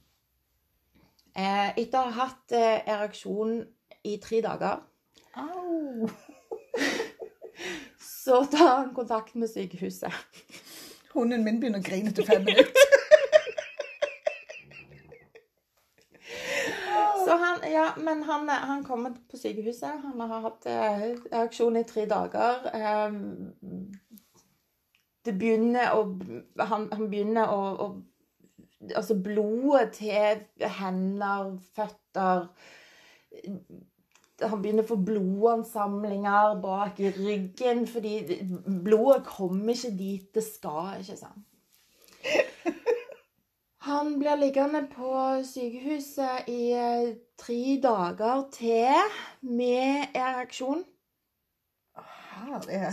[1.33, 3.63] Eh, etter å ha hatt eh, ereksjon
[4.05, 4.83] i tre dager,
[5.33, 6.09] Au.
[8.23, 10.13] så tar han kontakt med sykehuset.
[11.13, 12.73] Hunden min begynner å grine etter fem minutter.
[17.23, 20.01] Så han, ja, men han, han kommer på sykehuset.
[20.03, 22.65] Han har hatt eh, reaksjon i tre dager.
[22.75, 23.11] Eh,
[25.23, 26.01] det begynner å
[26.67, 27.87] Han, han begynner å, å
[28.91, 32.47] Altså, blodet til hender, føtter
[34.43, 38.41] Han begynner å få blodansamlinger bak i ryggen, fordi
[38.83, 41.45] blodet kommer ikke dit det skal, ikke sant?
[43.83, 45.11] Han blir liggende på
[45.43, 50.85] sykehuset i eh, tre dager til med ereksjon.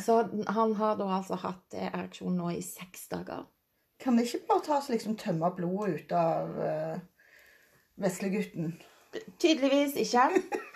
[0.03, 0.17] Så
[0.49, 3.47] han har da altså hatt ereksjon nå i seks dager.
[4.01, 7.01] Kan vi ikke bare ta oss liksom tømme blodet ut av uh,
[8.01, 8.75] veslegutten?
[9.39, 10.29] Tydeligvis ikke.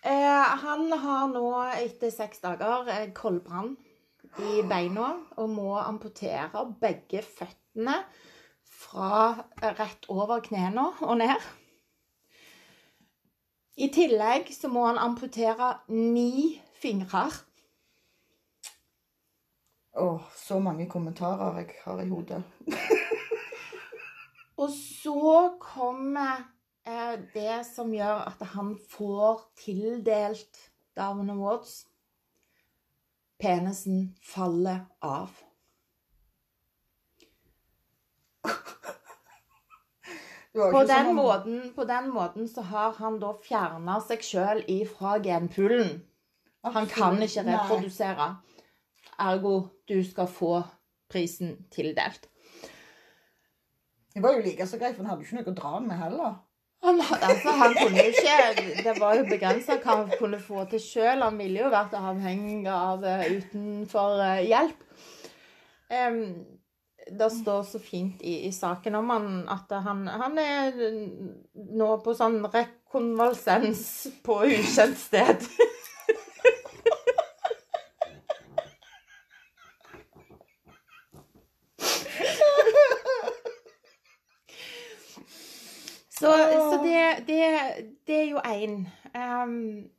[0.00, 1.42] Eh, han har nå
[1.76, 3.74] etter seks dager eh, koldbrann
[4.40, 7.98] i beina og må amputere begge føttene
[8.64, 9.34] fra
[9.76, 11.44] rett over knærne og ned.
[13.76, 17.36] I tillegg så må han amputere ni fingrer.
[20.00, 22.42] Åh, så mange kommentarer jeg har i hodet.
[24.60, 26.42] Og så kommer
[26.86, 31.86] eh, det som gjør at han får tildelt Darwin Awards.
[33.40, 35.28] Penisen faller av.
[40.52, 46.00] På den, måten, på den måten så har han da fjerna seg sjøl ifra genpoolen.
[46.66, 48.26] Han kan ikke reprodusere.
[48.34, 48.49] Nei.
[49.20, 49.54] Ergo
[49.88, 50.60] du skal få
[51.10, 52.28] prisen tildelt.
[54.14, 56.00] Det var jo like så greit, for han hadde jo ikke noe å dra med
[56.00, 56.38] heller.
[56.82, 60.80] Han, altså, han kunne jo ikke Det var jo begrensa hva han kunne få til
[60.80, 61.24] sjøl.
[61.26, 64.86] Han ville jo vært avhengig av eh, utenfor eh, hjelp.
[65.90, 66.22] Um,
[67.10, 70.76] det står så fint i, i saken om han at han, han er
[71.80, 73.82] nå på sånn rekonvalsens
[74.24, 75.44] på ukjent sted.
[86.20, 86.30] Så,
[86.70, 87.44] så det, det,
[88.06, 88.76] det er jo én.
[89.14, 89.90] Um,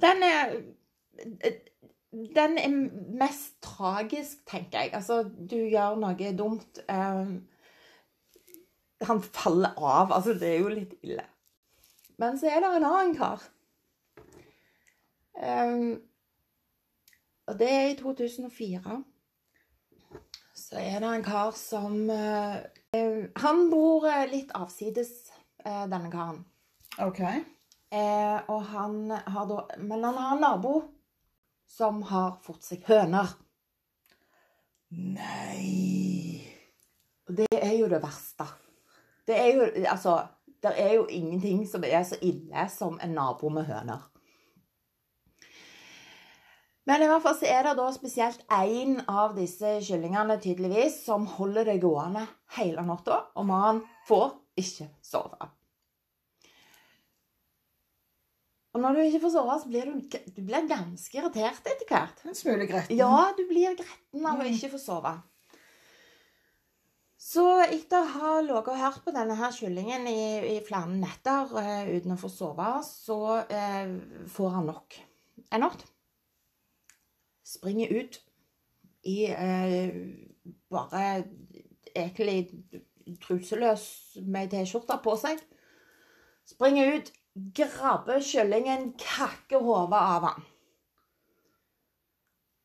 [0.00, 0.54] den er
[2.12, 2.68] Den er
[3.18, 4.90] mest tragisk, tenker jeg.
[4.94, 6.82] Altså, du gjør noe dumt.
[6.88, 7.48] Um,
[9.02, 10.12] han faller av.
[10.12, 11.24] Altså, det er jo litt ille.
[12.20, 13.46] Men så er det en annen kar.
[15.32, 16.02] Um,
[17.46, 19.02] og det er i 2004.
[20.54, 22.60] Så er det en kar som eh,
[23.42, 25.21] Han bor eh, litt avsides,
[25.64, 26.42] eh, denne karen.
[27.02, 27.20] OK.
[27.22, 30.74] Eh, og han har da Men han har en nabo
[31.68, 33.32] som har fått seg høner.
[34.92, 36.40] Nei
[37.28, 38.46] Og det er jo det verste.
[39.28, 40.18] Det er jo Altså,
[40.62, 44.08] det er jo ingenting som er så ille som en nabo med høner.
[46.86, 51.28] Men i hvert fall så er det da spesielt én av disse kyllingene tydeligvis som
[51.38, 52.24] holder det gående
[52.56, 55.48] hele natta, og mannen får ikke sove.
[58.72, 62.22] Og når du ikke får sove, så blir du, du blir ganske irritert etter hvert.
[62.24, 62.96] En smule gretten.
[62.96, 64.54] Ja, du blir gretten av å Mm.
[64.54, 65.12] ikke få sove.
[67.22, 71.52] Så etter å ha ligget og hørt på denne her kyllingen i, i flere netter
[71.54, 74.96] uh, uten å få sove, så uh, får han nok
[75.52, 75.84] en natt.
[77.46, 78.18] Springer ut
[79.04, 79.92] i uh,
[80.72, 81.04] bare
[81.94, 82.48] egentlig
[83.22, 83.84] truseløs
[84.26, 85.42] med T-skjorte på seg.
[86.48, 87.12] Springer ut,
[87.56, 90.48] grabber kyllingen, kakker hodet av han.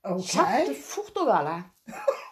[0.08, 0.32] Okay.
[0.32, 1.60] Kjapt, fort og gale.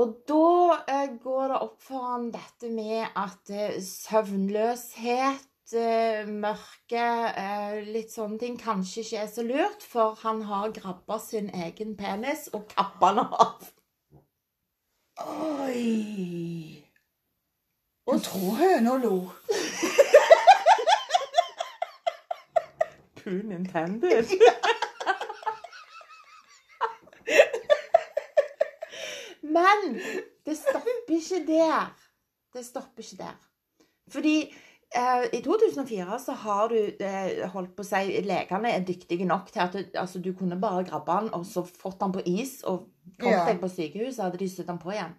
[0.00, 7.02] Og da eh, går det opp for han dette med at eh, søvnløshet, eh, mørke,
[7.42, 11.98] eh, litt sånne ting kanskje ikke er så lurt, for han har grabba sin egen
[12.00, 13.68] penis og kappa den av.
[15.26, 16.84] Oi.
[18.06, 19.16] Og tror høna lo.
[23.20, 24.30] Pun intended.
[29.42, 30.00] Men
[30.46, 31.94] det stopper ikke der.
[32.52, 33.36] Det stopper ikke der.
[34.08, 34.54] Fordi
[34.90, 39.62] i 2004 så har du eh, holdt på å si Legene er dyktige nok til
[39.62, 42.88] at du, altså, du kunne bare grabbe han og så fått han på is og
[43.20, 43.44] kommet Ja.
[43.46, 45.14] deg på sykehuset, hadde de sydd han på igjen.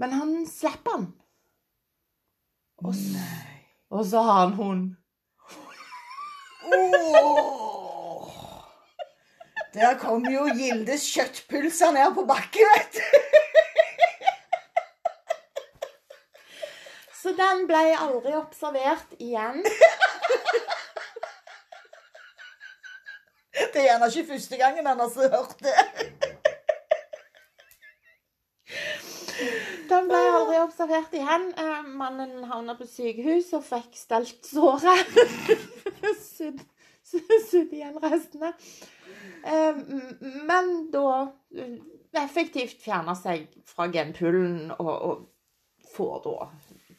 [0.00, 1.06] Men han slipper han.
[2.84, 2.94] Og,
[3.92, 4.96] og så har han hund.
[6.64, 8.30] Oh.
[9.74, 13.00] Der kom jo Gildes kjøttpølser ned på bakken, vet du.
[17.38, 19.62] Den ble aldri observert igjen.
[23.54, 25.74] Det er gjerne ikke første gangen han har hørt det.
[29.90, 31.48] Den ble aldri observert igjen.
[31.58, 35.10] Eh, mannen havna på sykehus og fikk stelt såret.
[37.04, 38.54] Sydd igjen restene.
[39.44, 39.82] Eh,
[40.48, 41.08] men da
[41.54, 41.76] eh,
[42.24, 46.36] effektivt fjerna seg fra genpullen og, og får da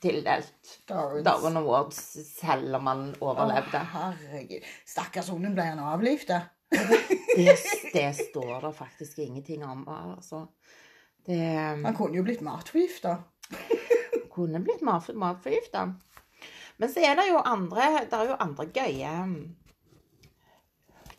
[0.02, 1.26] tildelt Darwins.
[1.26, 2.00] Darwin Awards
[2.40, 3.82] selv om han overlevde.
[3.82, 4.66] Å, herregud.
[4.88, 6.34] Stakkars hunden ble han avlivet.
[6.72, 7.56] Det,
[7.96, 9.86] det står det faktisk ingenting om.
[9.92, 10.46] Altså.
[11.26, 11.40] Det
[11.86, 13.18] Han kunne jo blitt matforgifta.
[14.36, 15.88] kunne blitt mat- matforgifta.
[16.78, 19.12] Men så er det jo andre, det er jo andre gøye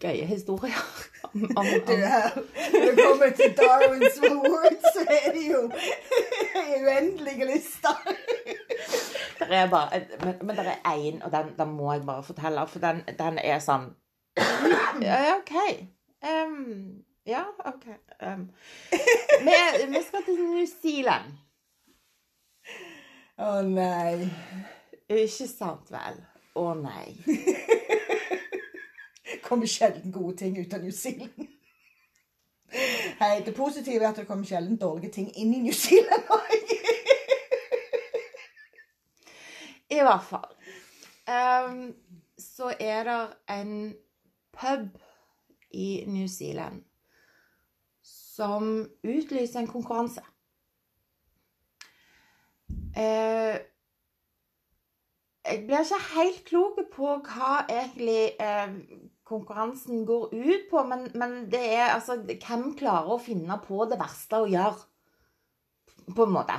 [0.00, 0.82] gøye historier.
[1.22, 1.66] Om, om, om,
[2.72, 5.62] når det kommer til Darwins Award, så er det jo
[6.82, 7.96] uendelige lister.
[9.50, 12.78] er bare, men, men det er én, og den, den må jeg bare fortelle, for
[12.78, 13.90] den, den er sånn
[15.02, 15.54] Ja, OK.
[16.22, 17.86] Um, ja, OK.
[18.22, 18.50] Um,
[19.46, 21.36] vi, vi skal til New Zealand.
[23.36, 24.30] Å nei.
[25.12, 26.22] Ikke sant vel?
[26.56, 27.16] Å nei.
[29.46, 31.46] Kommer sjelden gode ting ut av New Zealand.
[33.18, 36.22] Hei, det positive er at det kommer sjelden dårlige ting inn i New Zealand.
[39.96, 40.50] I hvert fall.
[41.26, 41.94] Um,
[42.38, 43.94] så er det en
[44.52, 44.98] pub
[45.70, 46.82] i New Zealand
[48.02, 50.20] som utlyser en konkurranse.
[52.96, 53.56] Uh,
[55.46, 58.72] jeg blir ikke helt klok på hva egentlig eh,
[59.26, 63.98] konkurransen går ut på, men, men det er altså Hvem klarer å finne på det
[64.00, 64.76] verste å gjøre?
[66.14, 66.58] På en måte.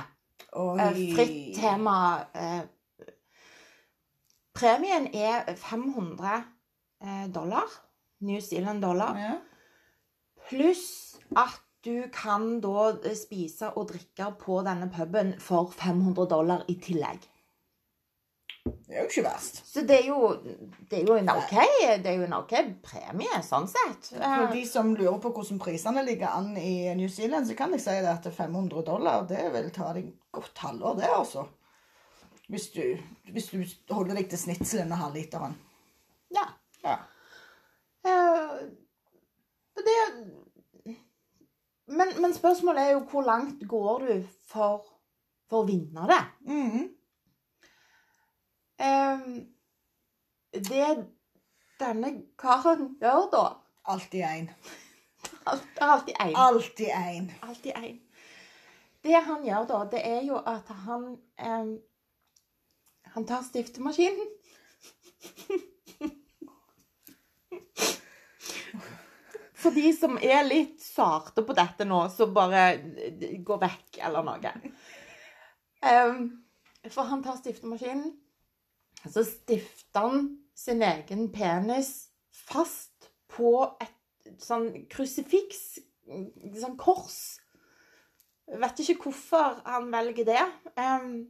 [0.52, 2.26] Eh, fritt tema.
[2.36, 2.64] Eh,
[4.56, 6.34] premien er 500
[7.00, 7.78] eh, dollar.
[8.20, 9.16] New Zealand dollar.
[9.16, 9.38] Ja.
[10.48, 16.64] Pluss at du kan da eh, spise og drikke på denne puben for 500 dollar
[16.68, 17.24] i tillegg.
[18.86, 19.60] Det er jo ikke verst.
[19.68, 20.32] Så det er jo,
[20.90, 21.52] det er jo en OK
[22.02, 22.54] det er jo en ok
[22.84, 24.10] premie, sånn sett.
[24.14, 27.84] For de som lurer på hvordan prisene ligger an i New Zealand, så kan jeg
[27.84, 31.46] si det at 500 dollar det vil ta deg godt halvår, det, altså.
[32.48, 32.82] Hvis du,
[33.28, 33.60] hvis du
[33.92, 35.56] holder deg til snitselen og halvliteren.
[36.34, 36.48] ja.
[36.84, 36.94] Ja.
[38.06, 38.60] Uh,
[39.74, 39.94] det
[41.88, 44.14] men, men spørsmålet er jo hvor langt går du
[44.48, 44.84] for,
[45.48, 46.20] for å vinne det?
[46.48, 46.86] Mhm.
[48.78, 49.48] Ehm,
[50.52, 50.90] det
[51.78, 53.46] denne karen gjør da
[53.88, 54.48] Alltid én.
[55.48, 56.34] Det er alltid én.
[56.36, 57.30] Alltid én.
[57.42, 58.00] Alltid én.
[59.02, 61.06] Det han gjør da, det er jo at han
[61.46, 61.78] um,
[63.14, 64.28] Han tar stiftemaskinen.
[69.58, 74.26] For de som er litt sarte på dette nå, så bare eh, gå vekk eller
[74.26, 74.52] noe.
[75.82, 76.28] Um,
[76.92, 78.12] for han tar stiftemaskinen,
[79.08, 80.28] Så stifta han
[80.58, 85.78] sin egen penis fast på et sånn krusifiks,
[86.08, 87.38] sånn kors.
[88.48, 90.44] Vet ikke hvorfor han velger det.
[90.80, 91.28] Um,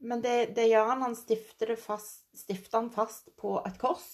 [0.00, 1.04] men det, det gjør han.
[1.08, 4.06] Han stifter, fast, stifter han fast på et kors.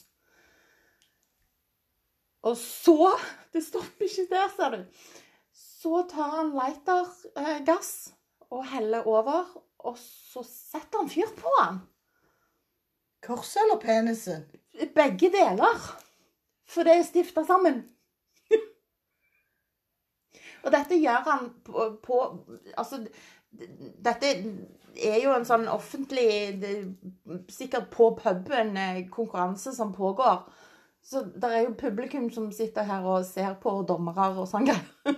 [2.46, 3.14] Og så
[3.54, 5.04] Det stopper ikke der, ser du.
[5.56, 7.92] Så tar han lightergass
[8.52, 9.46] og heller over,
[9.86, 11.80] og så setter han fyr på han.
[13.24, 14.44] Korset eller penisen?
[14.94, 15.84] Begge deler.
[16.68, 17.84] For det er stifta sammen.
[20.64, 22.20] og dette gjør han på, på
[22.76, 23.00] Altså,
[24.04, 24.32] dette
[24.96, 26.26] er jo en sånn offentlig
[27.52, 30.42] Sikkert på puben eh, konkurranse som pågår.
[31.06, 35.06] Så det er jo publikum som sitter her og ser på dommere og sånn greier.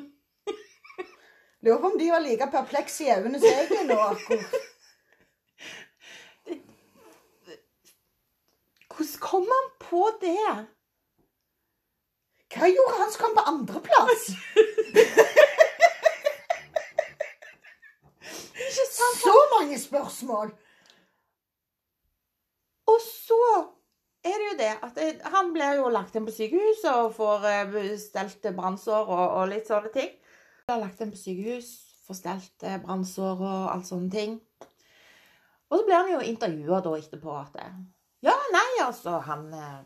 [1.64, 3.96] Lurer på om de var like perplekse i øynene som jeg er nå.
[9.16, 10.66] Hvordan kom han på det?
[12.54, 14.30] Hva gjorde han som kom på andreplass?
[19.18, 20.52] Så mange spørsmål!
[22.88, 23.40] Og så
[24.24, 27.46] er det jo det at det, han blir jo lagt inn på sykehus og får
[27.50, 30.10] eh, stelt brannsår og, og litt sånne ting.
[30.68, 31.68] Blir lagt inn på sykehus,
[32.06, 34.38] får stelt eh, brannsår og alt sånne ting.
[35.68, 37.78] Og så blir han jo intervjua da etterpå at eh,
[38.26, 39.78] Ja, nei, altså, han eh,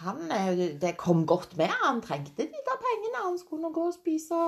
[0.00, 1.68] Han eh, Det kom godt med.
[1.84, 3.24] Han trengte de der pengene.
[3.26, 4.38] Han skulle nå gå og spise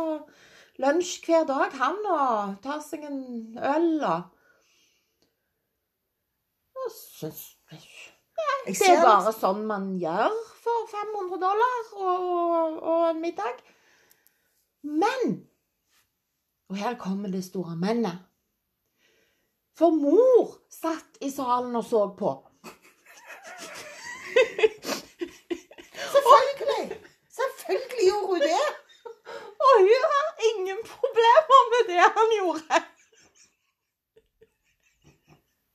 [0.81, 4.23] lunsj hver dag, han, og ta seg en øl og
[6.83, 13.21] og syns Nei, det er bare sånn man gjør for 500 dollar og, og en
[13.23, 13.61] middag.
[14.83, 15.43] Men
[16.73, 18.25] Og her kommer det store mennet.
[19.77, 22.33] For mor satt i salen og så på.
[26.15, 26.87] Selvfølgelig!
[27.39, 28.65] Selvfølgelig gjorde hun det.
[29.67, 32.83] Og hun har ingen problemer med det han gjorde.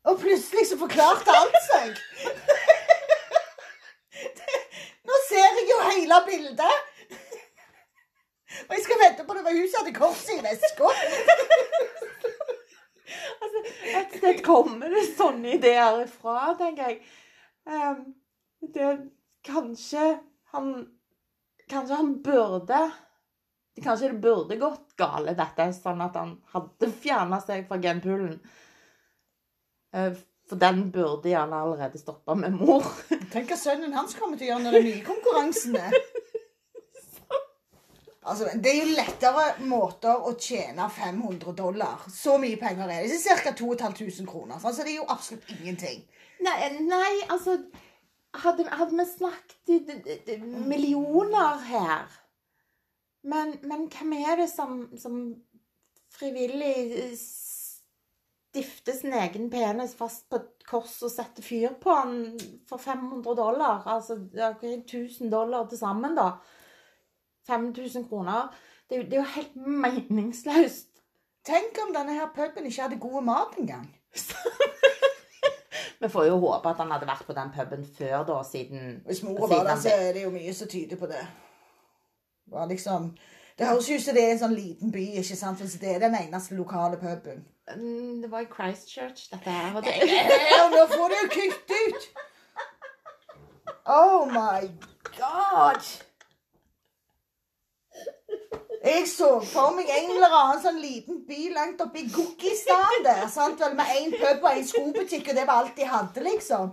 [0.07, 1.87] Og plutselig så forklarte alt seg.
[5.07, 6.77] Nå ser jeg jo hele bildet.
[8.67, 10.93] Og jeg skal vente på det var hun som hadde korset i veska.
[13.41, 13.59] Altså,
[13.99, 16.97] et sted kommer det sånne ideer ifra, tenker jeg.
[17.69, 18.01] Ehm,
[18.61, 19.09] det
[19.47, 20.19] Kanskje
[20.53, 20.71] han
[21.69, 22.91] Kanskje han burde
[23.83, 28.39] Kanskje det burde gått gale, dette, sånn at han hadde fjerna seg fra genpoolen.
[29.93, 30.15] Eh,
[30.49, 32.87] For den burde gjerne allerede stoppa med mor.
[33.33, 35.93] Tenk hva sønnen hans kommer til å gjøre når den nye konkurransen er.
[38.27, 42.01] Altså, Det er jo lettere måter å tjene 500 dollar.
[42.11, 43.13] Så mye penger er det.
[43.13, 43.53] Det ca.
[43.55, 44.57] 2500 kroner.
[44.57, 46.01] Altså, det er jo absolutt ingenting.
[46.43, 47.59] Nei, nei altså
[48.33, 52.11] Hadde, hadde vi snakket i millioner her
[53.23, 55.35] Men, men hvem er det som, som
[56.13, 57.15] frivillig eh,
[58.57, 63.35] stifter sin egen penis fast på et kors og setter fyr på den for 500
[63.35, 63.83] dollar?
[63.87, 66.29] Altså ikke 1000 dollar til sammen, da.
[67.47, 68.53] 5000 kroner.
[68.89, 70.89] Det, det er jo helt meningsløst.
[71.47, 73.87] Tenk om denne her puben ikke hadde god mat engang.
[75.99, 79.23] Vi får jo håpe at han hadde vært på den puben før, da, siden Hvis
[79.23, 81.23] mora var der, så er det jo mye som tyder på det.
[82.47, 83.07] Var liksom,
[83.57, 85.59] det høres jo ut som det er en sånn liten by, ikke sant?
[85.59, 87.45] Hvis det er den eneste lokale puben.
[87.75, 89.75] Mm, Det var i Christchurch, dette her.
[89.75, 92.09] og Nei, det- Nå får du jo kutt ut!
[93.85, 94.67] Oh my
[95.17, 95.81] god!
[98.85, 103.27] Jeg så for meg en eller annen sånn liten by langt oppe i Gokkistan der.
[103.27, 106.71] sant vel, Med én pub og én skobutikk, og det var alt de hadde, liksom.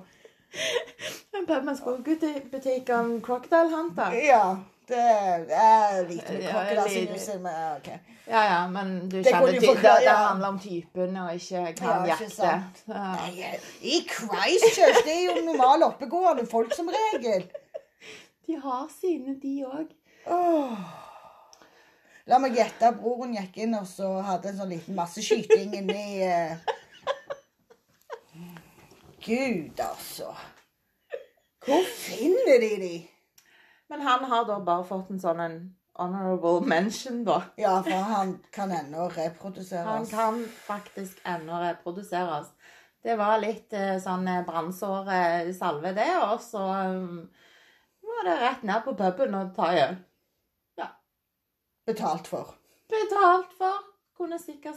[1.34, 4.12] En pub med skobutikk og en Crocodile Hunter.
[4.12, 4.44] Ja.
[4.88, 7.26] Det er lite med Ja, krokodilsinus.
[7.26, 7.38] lite.
[7.40, 7.86] men ok.
[8.28, 11.88] Ja, ja, men du Det kjenner til det, det handler om typen og ikke kan
[11.88, 12.30] Ja, ikke jakte.
[12.30, 12.82] sant.
[12.88, 12.94] Ja.
[13.16, 17.46] Nei, I Christchurch, det er jo normal oppegående folk som regel.
[18.46, 19.88] De har sine, de òg.
[20.26, 20.78] Åh.
[22.30, 22.92] La meg gjette.
[22.96, 26.56] Broren gikk inn og så hadde en sånn liten masseskyting inni uh...
[29.24, 30.34] Gud, altså.
[31.64, 32.96] Hvor finner de de?
[33.88, 35.58] Men han har da bare fått en sånn en
[35.96, 37.38] honorable mention, da.
[37.60, 39.08] Ja, for han kan ennå
[39.84, 42.50] Han kan faktisk ennå reproduseres.
[43.04, 47.28] Det var litt eh, sånn eh, brannsår eh, salve, det, og så um,
[48.00, 49.98] var det rett ned på puben og ta øl.
[51.86, 52.54] Betalt for.
[52.88, 53.72] Betalt for.
[54.16, 54.76] Kunne sikkert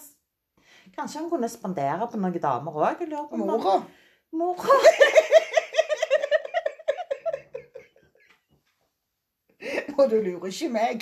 [0.95, 3.09] Kanskje han kunne spandere på noen damer òg?
[3.37, 3.81] Mora.
[4.31, 4.67] Mora.
[9.97, 11.01] Og du lurer ikke meg.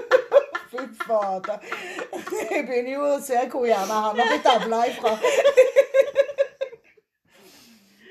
[0.70, 1.58] Fy fader.
[2.50, 5.12] Jeg begynner jo å se hvor gjerne han har blitt avla ifra.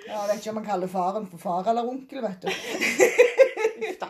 [0.09, 2.49] Jeg vet ikke om man kaller faren for far eller onkel, vet du.
[3.99, 4.09] Da.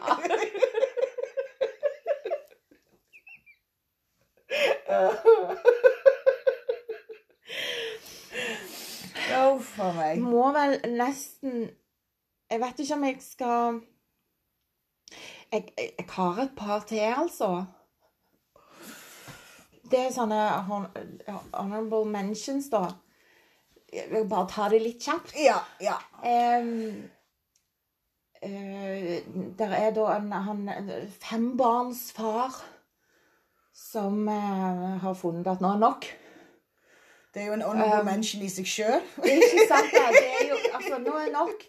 [9.90, 10.22] Uff meg.
[10.24, 11.68] Må vel nesten
[12.50, 13.82] Jeg vet ikke om jeg skal
[15.52, 17.66] Jeg, jeg, jeg har et par til, altså.
[19.90, 20.42] Det er sånne
[21.56, 22.84] honorable mentions, da.
[23.90, 25.34] Jeg vil bare ta det litt kjapt.
[25.42, 25.96] Ja, ja.
[26.22, 27.10] Um,
[29.58, 30.62] der er da en han,
[31.26, 32.62] fembarnsfar
[33.74, 36.06] som uh, har funnet at nå er nok.
[37.34, 39.02] Det er jo en honorable Um, mention i seg sjøl.
[39.34, 39.92] Ikke sant?
[39.94, 40.06] da?
[40.16, 41.66] Det er jo Altså, nå er nok.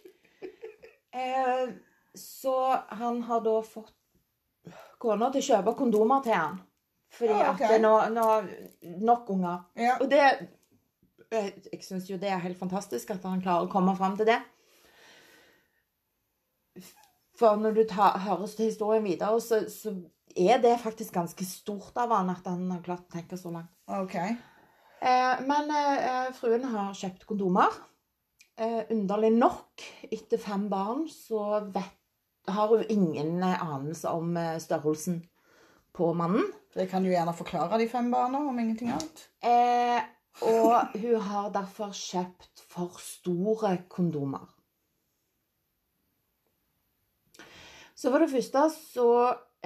[1.13, 1.73] Eh,
[2.15, 2.57] så
[3.01, 3.95] han har da fått
[5.01, 6.61] kona til å kjøpe kondomer til han.
[7.11, 7.67] Fordi ah, okay.
[7.67, 8.27] at det nå, nå
[9.03, 9.65] Nok unger.
[9.75, 9.97] Ja.
[10.01, 10.21] Og det
[11.31, 14.27] Jeg, jeg syns jo det er helt fantastisk at han klarer å komme fram til
[14.27, 14.39] det.
[17.39, 19.93] For når du tar, hører historien videre, så, så
[20.37, 23.71] er det faktisk ganske stort av han at han har klart å tenke så langt.
[23.87, 24.17] OK.
[25.01, 27.73] Eh, men eh, fruen har kjøpt kondomer.
[28.61, 31.97] Eh, underlig nok, etter fem barn, så vet,
[32.51, 35.21] har hun ingen anelse om størrelsen
[35.97, 36.49] på mannen.
[36.75, 39.27] Det kan du gjerne forklare de fem barna, om ingenting annet.
[39.43, 40.01] Eh,
[40.47, 44.47] og hun har derfor kjøpt for store kondomer.
[47.95, 49.09] Så for det første så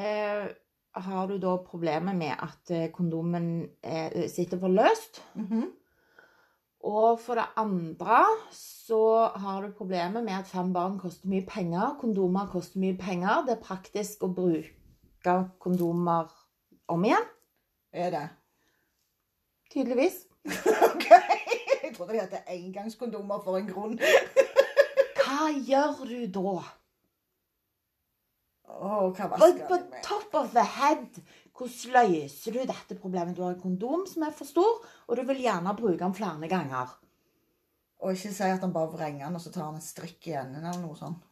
[0.01, 0.49] eh,
[0.95, 5.23] har du da problemet med at eh, kondomen eh, sitter for løst.
[5.35, 5.73] Mhm.
[6.85, 11.97] Og for det andre så har du problemet med at fem barn koster mye penger.
[12.01, 13.47] Kondomer koster mye penger.
[13.47, 16.29] Det er praktisk å bruke kondomer
[16.93, 17.25] om igjen.
[17.93, 18.29] Er det?
[19.73, 20.27] Tydeligvis.
[20.93, 21.09] OK.
[21.83, 23.97] Jeg trodde de het engangskondomer for en grunn.
[25.25, 26.59] Hva gjør du da?
[28.65, 30.01] Å, hva vasker på de med?
[30.05, 31.21] top of the head,
[31.55, 33.37] hvordan løser du dette problemet?
[33.37, 36.51] Du har en kondom som er for stor, og du vil gjerne bruke den flere
[36.51, 36.97] ganger.
[38.05, 40.37] Og ikke si at han bare vrenger den, og så tar han en strikk i
[40.41, 41.23] enden eller noe sånt.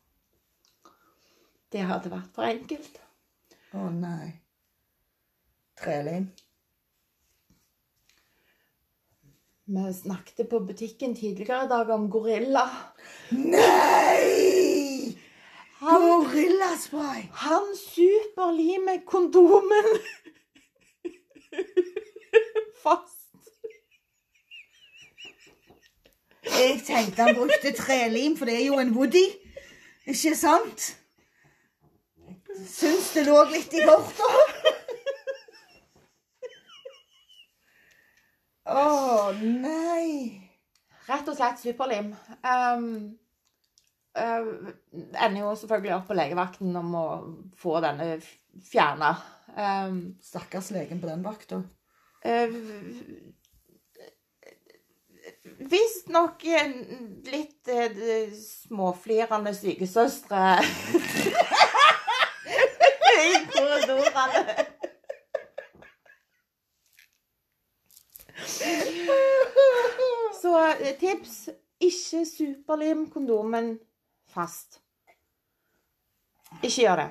[1.72, 3.01] Det hadde vært for enkelt.
[3.72, 4.28] Å nei.
[5.80, 6.28] Trelim.
[9.72, 12.66] Vi snakket på butikken tidligere i dag om gorilla.
[13.33, 14.41] Nei!
[15.83, 17.22] Han, Gorillaspray!
[17.33, 19.89] han superlimer kondomen
[22.85, 23.18] fast.
[26.45, 29.26] Jeg tenkte han brukte trelim, for det er jo en Woody.
[30.07, 30.99] Ikke sant?
[32.66, 34.28] Syns det lå litt i korta.
[38.70, 40.39] Å nei.
[41.09, 42.12] Rett og slett superlim.
[42.47, 43.18] Um,
[44.19, 47.05] uh, ender jo selvfølgelig opp på legevakten om å
[47.59, 48.17] få denne
[48.69, 49.15] fjerna.
[49.53, 51.63] Um, Stakkars legen på den vakta.
[52.27, 52.59] uh,
[55.73, 56.43] Visstnok
[57.31, 60.45] litt uh, småflirende sykesøstre
[63.23, 64.71] i korridorene.
[70.43, 71.49] Så eh, tips
[71.83, 73.77] ikke superlim kondomen
[74.33, 74.80] fast.
[76.62, 77.09] Ikke gjør det.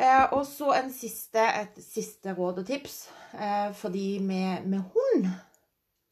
[0.00, 3.02] Eh, og så en siste, et siste råd og tips
[3.34, 5.26] eh, for de med, med hund.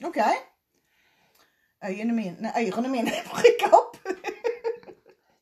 [0.05, 0.19] OK.
[1.89, 3.97] Øyene mine, ørene mine rykker opp.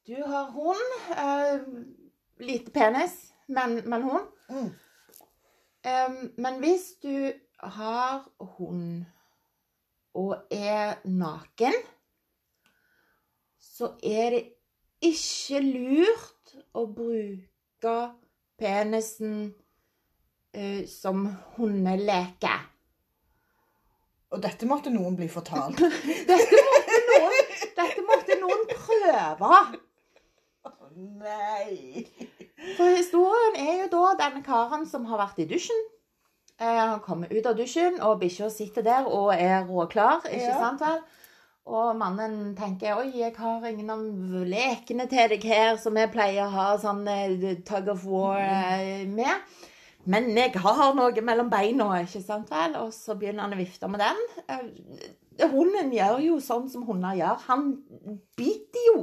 [0.07, 0.93] Du har hund.
[1.11, 1.61] Eh,
[2.47, 4.27] lite penis, men, men hund.
[4.49, 4.71] Mm.
[5.85, 9.05] Eh, men hvis du har hund
[10.15, 11.73] og er naken,
[13.61, 14.56] så er det
[15.05, 17.97] ikke lurt å bruke
[18.59, 19.55] penisen
[20.57, 21.27] uh, som
[21.57, 22.55] hundeleke.
[24.35, 25.79] Og dette måtte noen bli fortalt.
[26.31, 29.61] Dette måtte noen, dette måtte noen prøve.
[30.97, 32.03] Nei.
[32.77, 35.79] For historien er jo da denne karen som har vært i dusjen.
[36.59, 40.25] Eh, Han kommer ut av dusjen, og bikkja sitter der og er råklar.
[40.27, 40.59] ikke Ja.
[40.59, 41.01] sant vel?
[41.67, 44.03] Og mannen tenker oi, jeg har ingen av
[44.47, 49.03] lekene til deg her som jeg pleier å ha sånn eh, tug of war eh,
[49.11, 49.57] med.
[50.07, 52.77] Men jeg har noe mellom beina, ikke sant vel?
[52.79, 54.21] Og så begynner han å vifte med den.
[54.47, 57.43] Eh, Hunden gjør jo sånn som hunder gjør.
[57.51, 57.73] Han
[58.39, 59.01] biter jo.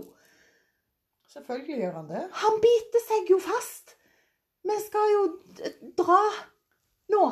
[1.33, 2.21] Selvfølgelig gjør han det.
[2.39, 3.97] Han biter seg jo fast.
[4.63, 5.25] Vi skal jo
[5.99, 6.21] dra
[7.11, 7.25] nå.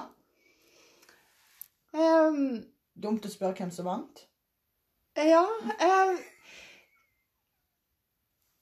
[1.96, 2.44] Um,
[3.02, 4.26] Dumt å spørre hvem som vant.
[5.16, 5.48] Ja
[5.80, 6.18] Eh,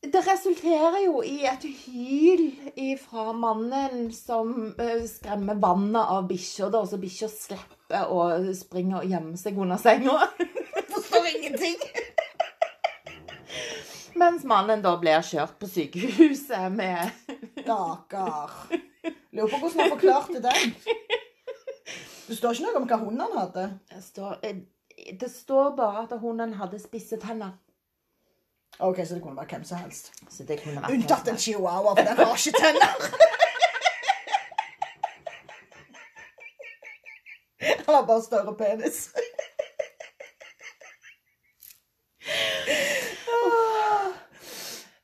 [0.01, 2.45] Det resulterer jo i et hyl
[3.01, 8.21] fra mannen som eh, skremmer vannet av bikkja, så bikkja slipper å
[8.55, 10.15] springe og gjemme seg under senga.
[10.93, 11.75] Forstår ingenting.
[14.15, 17.11] Mens mannen da blir kjørt på sykehuset med
[17.59, 18.55] Stakkar.
[19.35, 20.73] Lurer på hvordan han forklarte den.
[22.29, 23.67] Det står ikke noe om hva hunden han hadde.
[23.91, 24.63] Det står, eh,
[25.19, 27.51] det står bare at hunden hadde spisse tenner.
[28.79, 30.13] OK, så det kunne være hvem som helst.
[30.29, 32.93] Så det kunne vært Unntatt en chihuahua, for den har ikke tenner.
[37.85, 39.09] Han har bare større penis.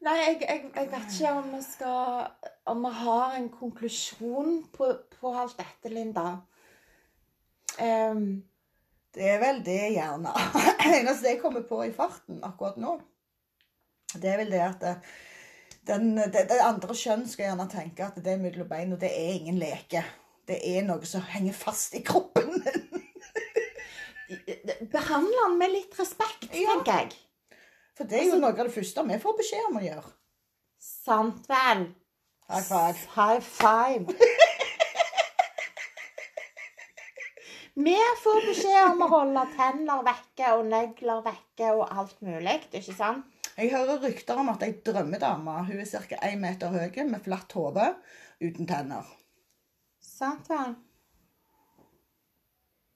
[0.06, 2.28] Nei, jeg, jeg, jeg vet ikke om vi skal
[2.70, 6.28] Om vi har en konklusjon på, på alt dette, Linda.
[7.82, 8.43] Ehm,
[9.16, 10.32] Det er vel det, gjerne.
[10.97, 12.97] eneste jeg kommer på i farten akkurat nå,
[14.16, 14.84] det er vel det at
[15.88, 19.11] den, det, det andre kjønn skal gjerne tenke at det er mellom bein, og det
[19.13, 20.01] er ingen leke.
[20.47, 22.51] Det er noe som henger fast i kroppen.
[24.95, 26.74] Behandle han med litt respekt, Ja.
[26.76, 27.11] tenker jeg.
[27.95, 30.09] For det er jo noe av det første vi får beskjed om å gjøre.
[30.82, 31.86] Sant vel?
[32.49, 32.97] High five.
[33.16, 34.18] High five.
[37.76, 42.95] Vi får beskjed om å holde tenner vekke og negler vekke og alt mulig, ikke
[42.95, 43.26] sant?
[43.55, 46.19] Jeg hører rykter om at ei drømmedame hun er ca.
[46.23, 47.89] 1 meter høy med flatt hode
[48.39, 49.03] uten tenner.
[49.99, 50.76] Sant vel?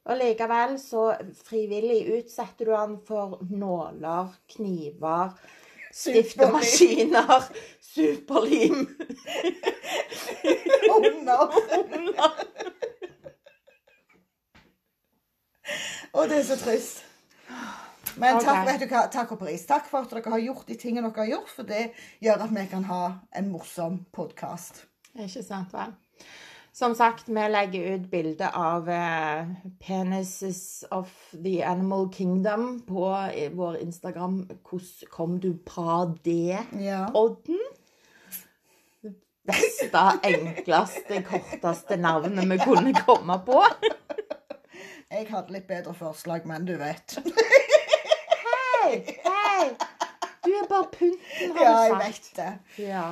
[0.08, 1.10] Og likevel så
[1.44, 5.36] frivillig utsetter du han for nåler, kniver,
[5.92, 7.52] stiftemaskiner,
[7.84, 8.88] superlim.
[10.90, 11.50] Hunder.
[16.14, 17.06] Og det er så trist.
[18.20, 18.46] Men okay.
[18.48, 19.64] takk, vet du hva, takk og pris.
[19.70, 21.90] Takk for at dere har gjort de tingene dere har gjort, for det
[22.24, 23.02] gjør at vi kan ha
[23.38, 24.86] en morsom podkast.
[25.16, 25.94] Ikke sant vel?
[26.80, 29.50] Som sagt, vi legger ut bilde av eh,
[29.82, 34.48] 'Penises of the Animal Kingdom' på eh, vår Instagram.
[34.70, 37.08] Hvordan kom du på det, Ja.
[37.14, 37.60] Odden?
[39.02, 43.64] Det beste, enkleste, korteste navnet vi kunne komme på.
[45.12, 47.16] Jeg hadde litt bedre forslag, men du vet.
[48.46, 49.64] Hei, hei!
[50.46, 52.06] Du er bare pynten, har Ja, jeg du sagt.
[52.06, 52.52] vet det.
[52.86, 53.08] Ja.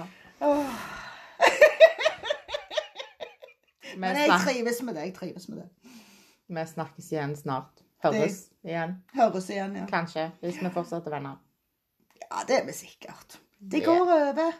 [3.97, 5.01] Men jeg trives med det.
[5.09, 5.67] Jeg trives med det.
[6.47, 7.81] vi snakkes igjen snart.
[8.05, 8.93] Høres igjen.
[9.17, 9.85] Høres igjen, ja.
[9.89, 11.41] Kanskje, hvis vi fortsetter venner.
[12.21, 13.39] Ja, det er vi sikkert.
[13.59, 14.53] Det går over.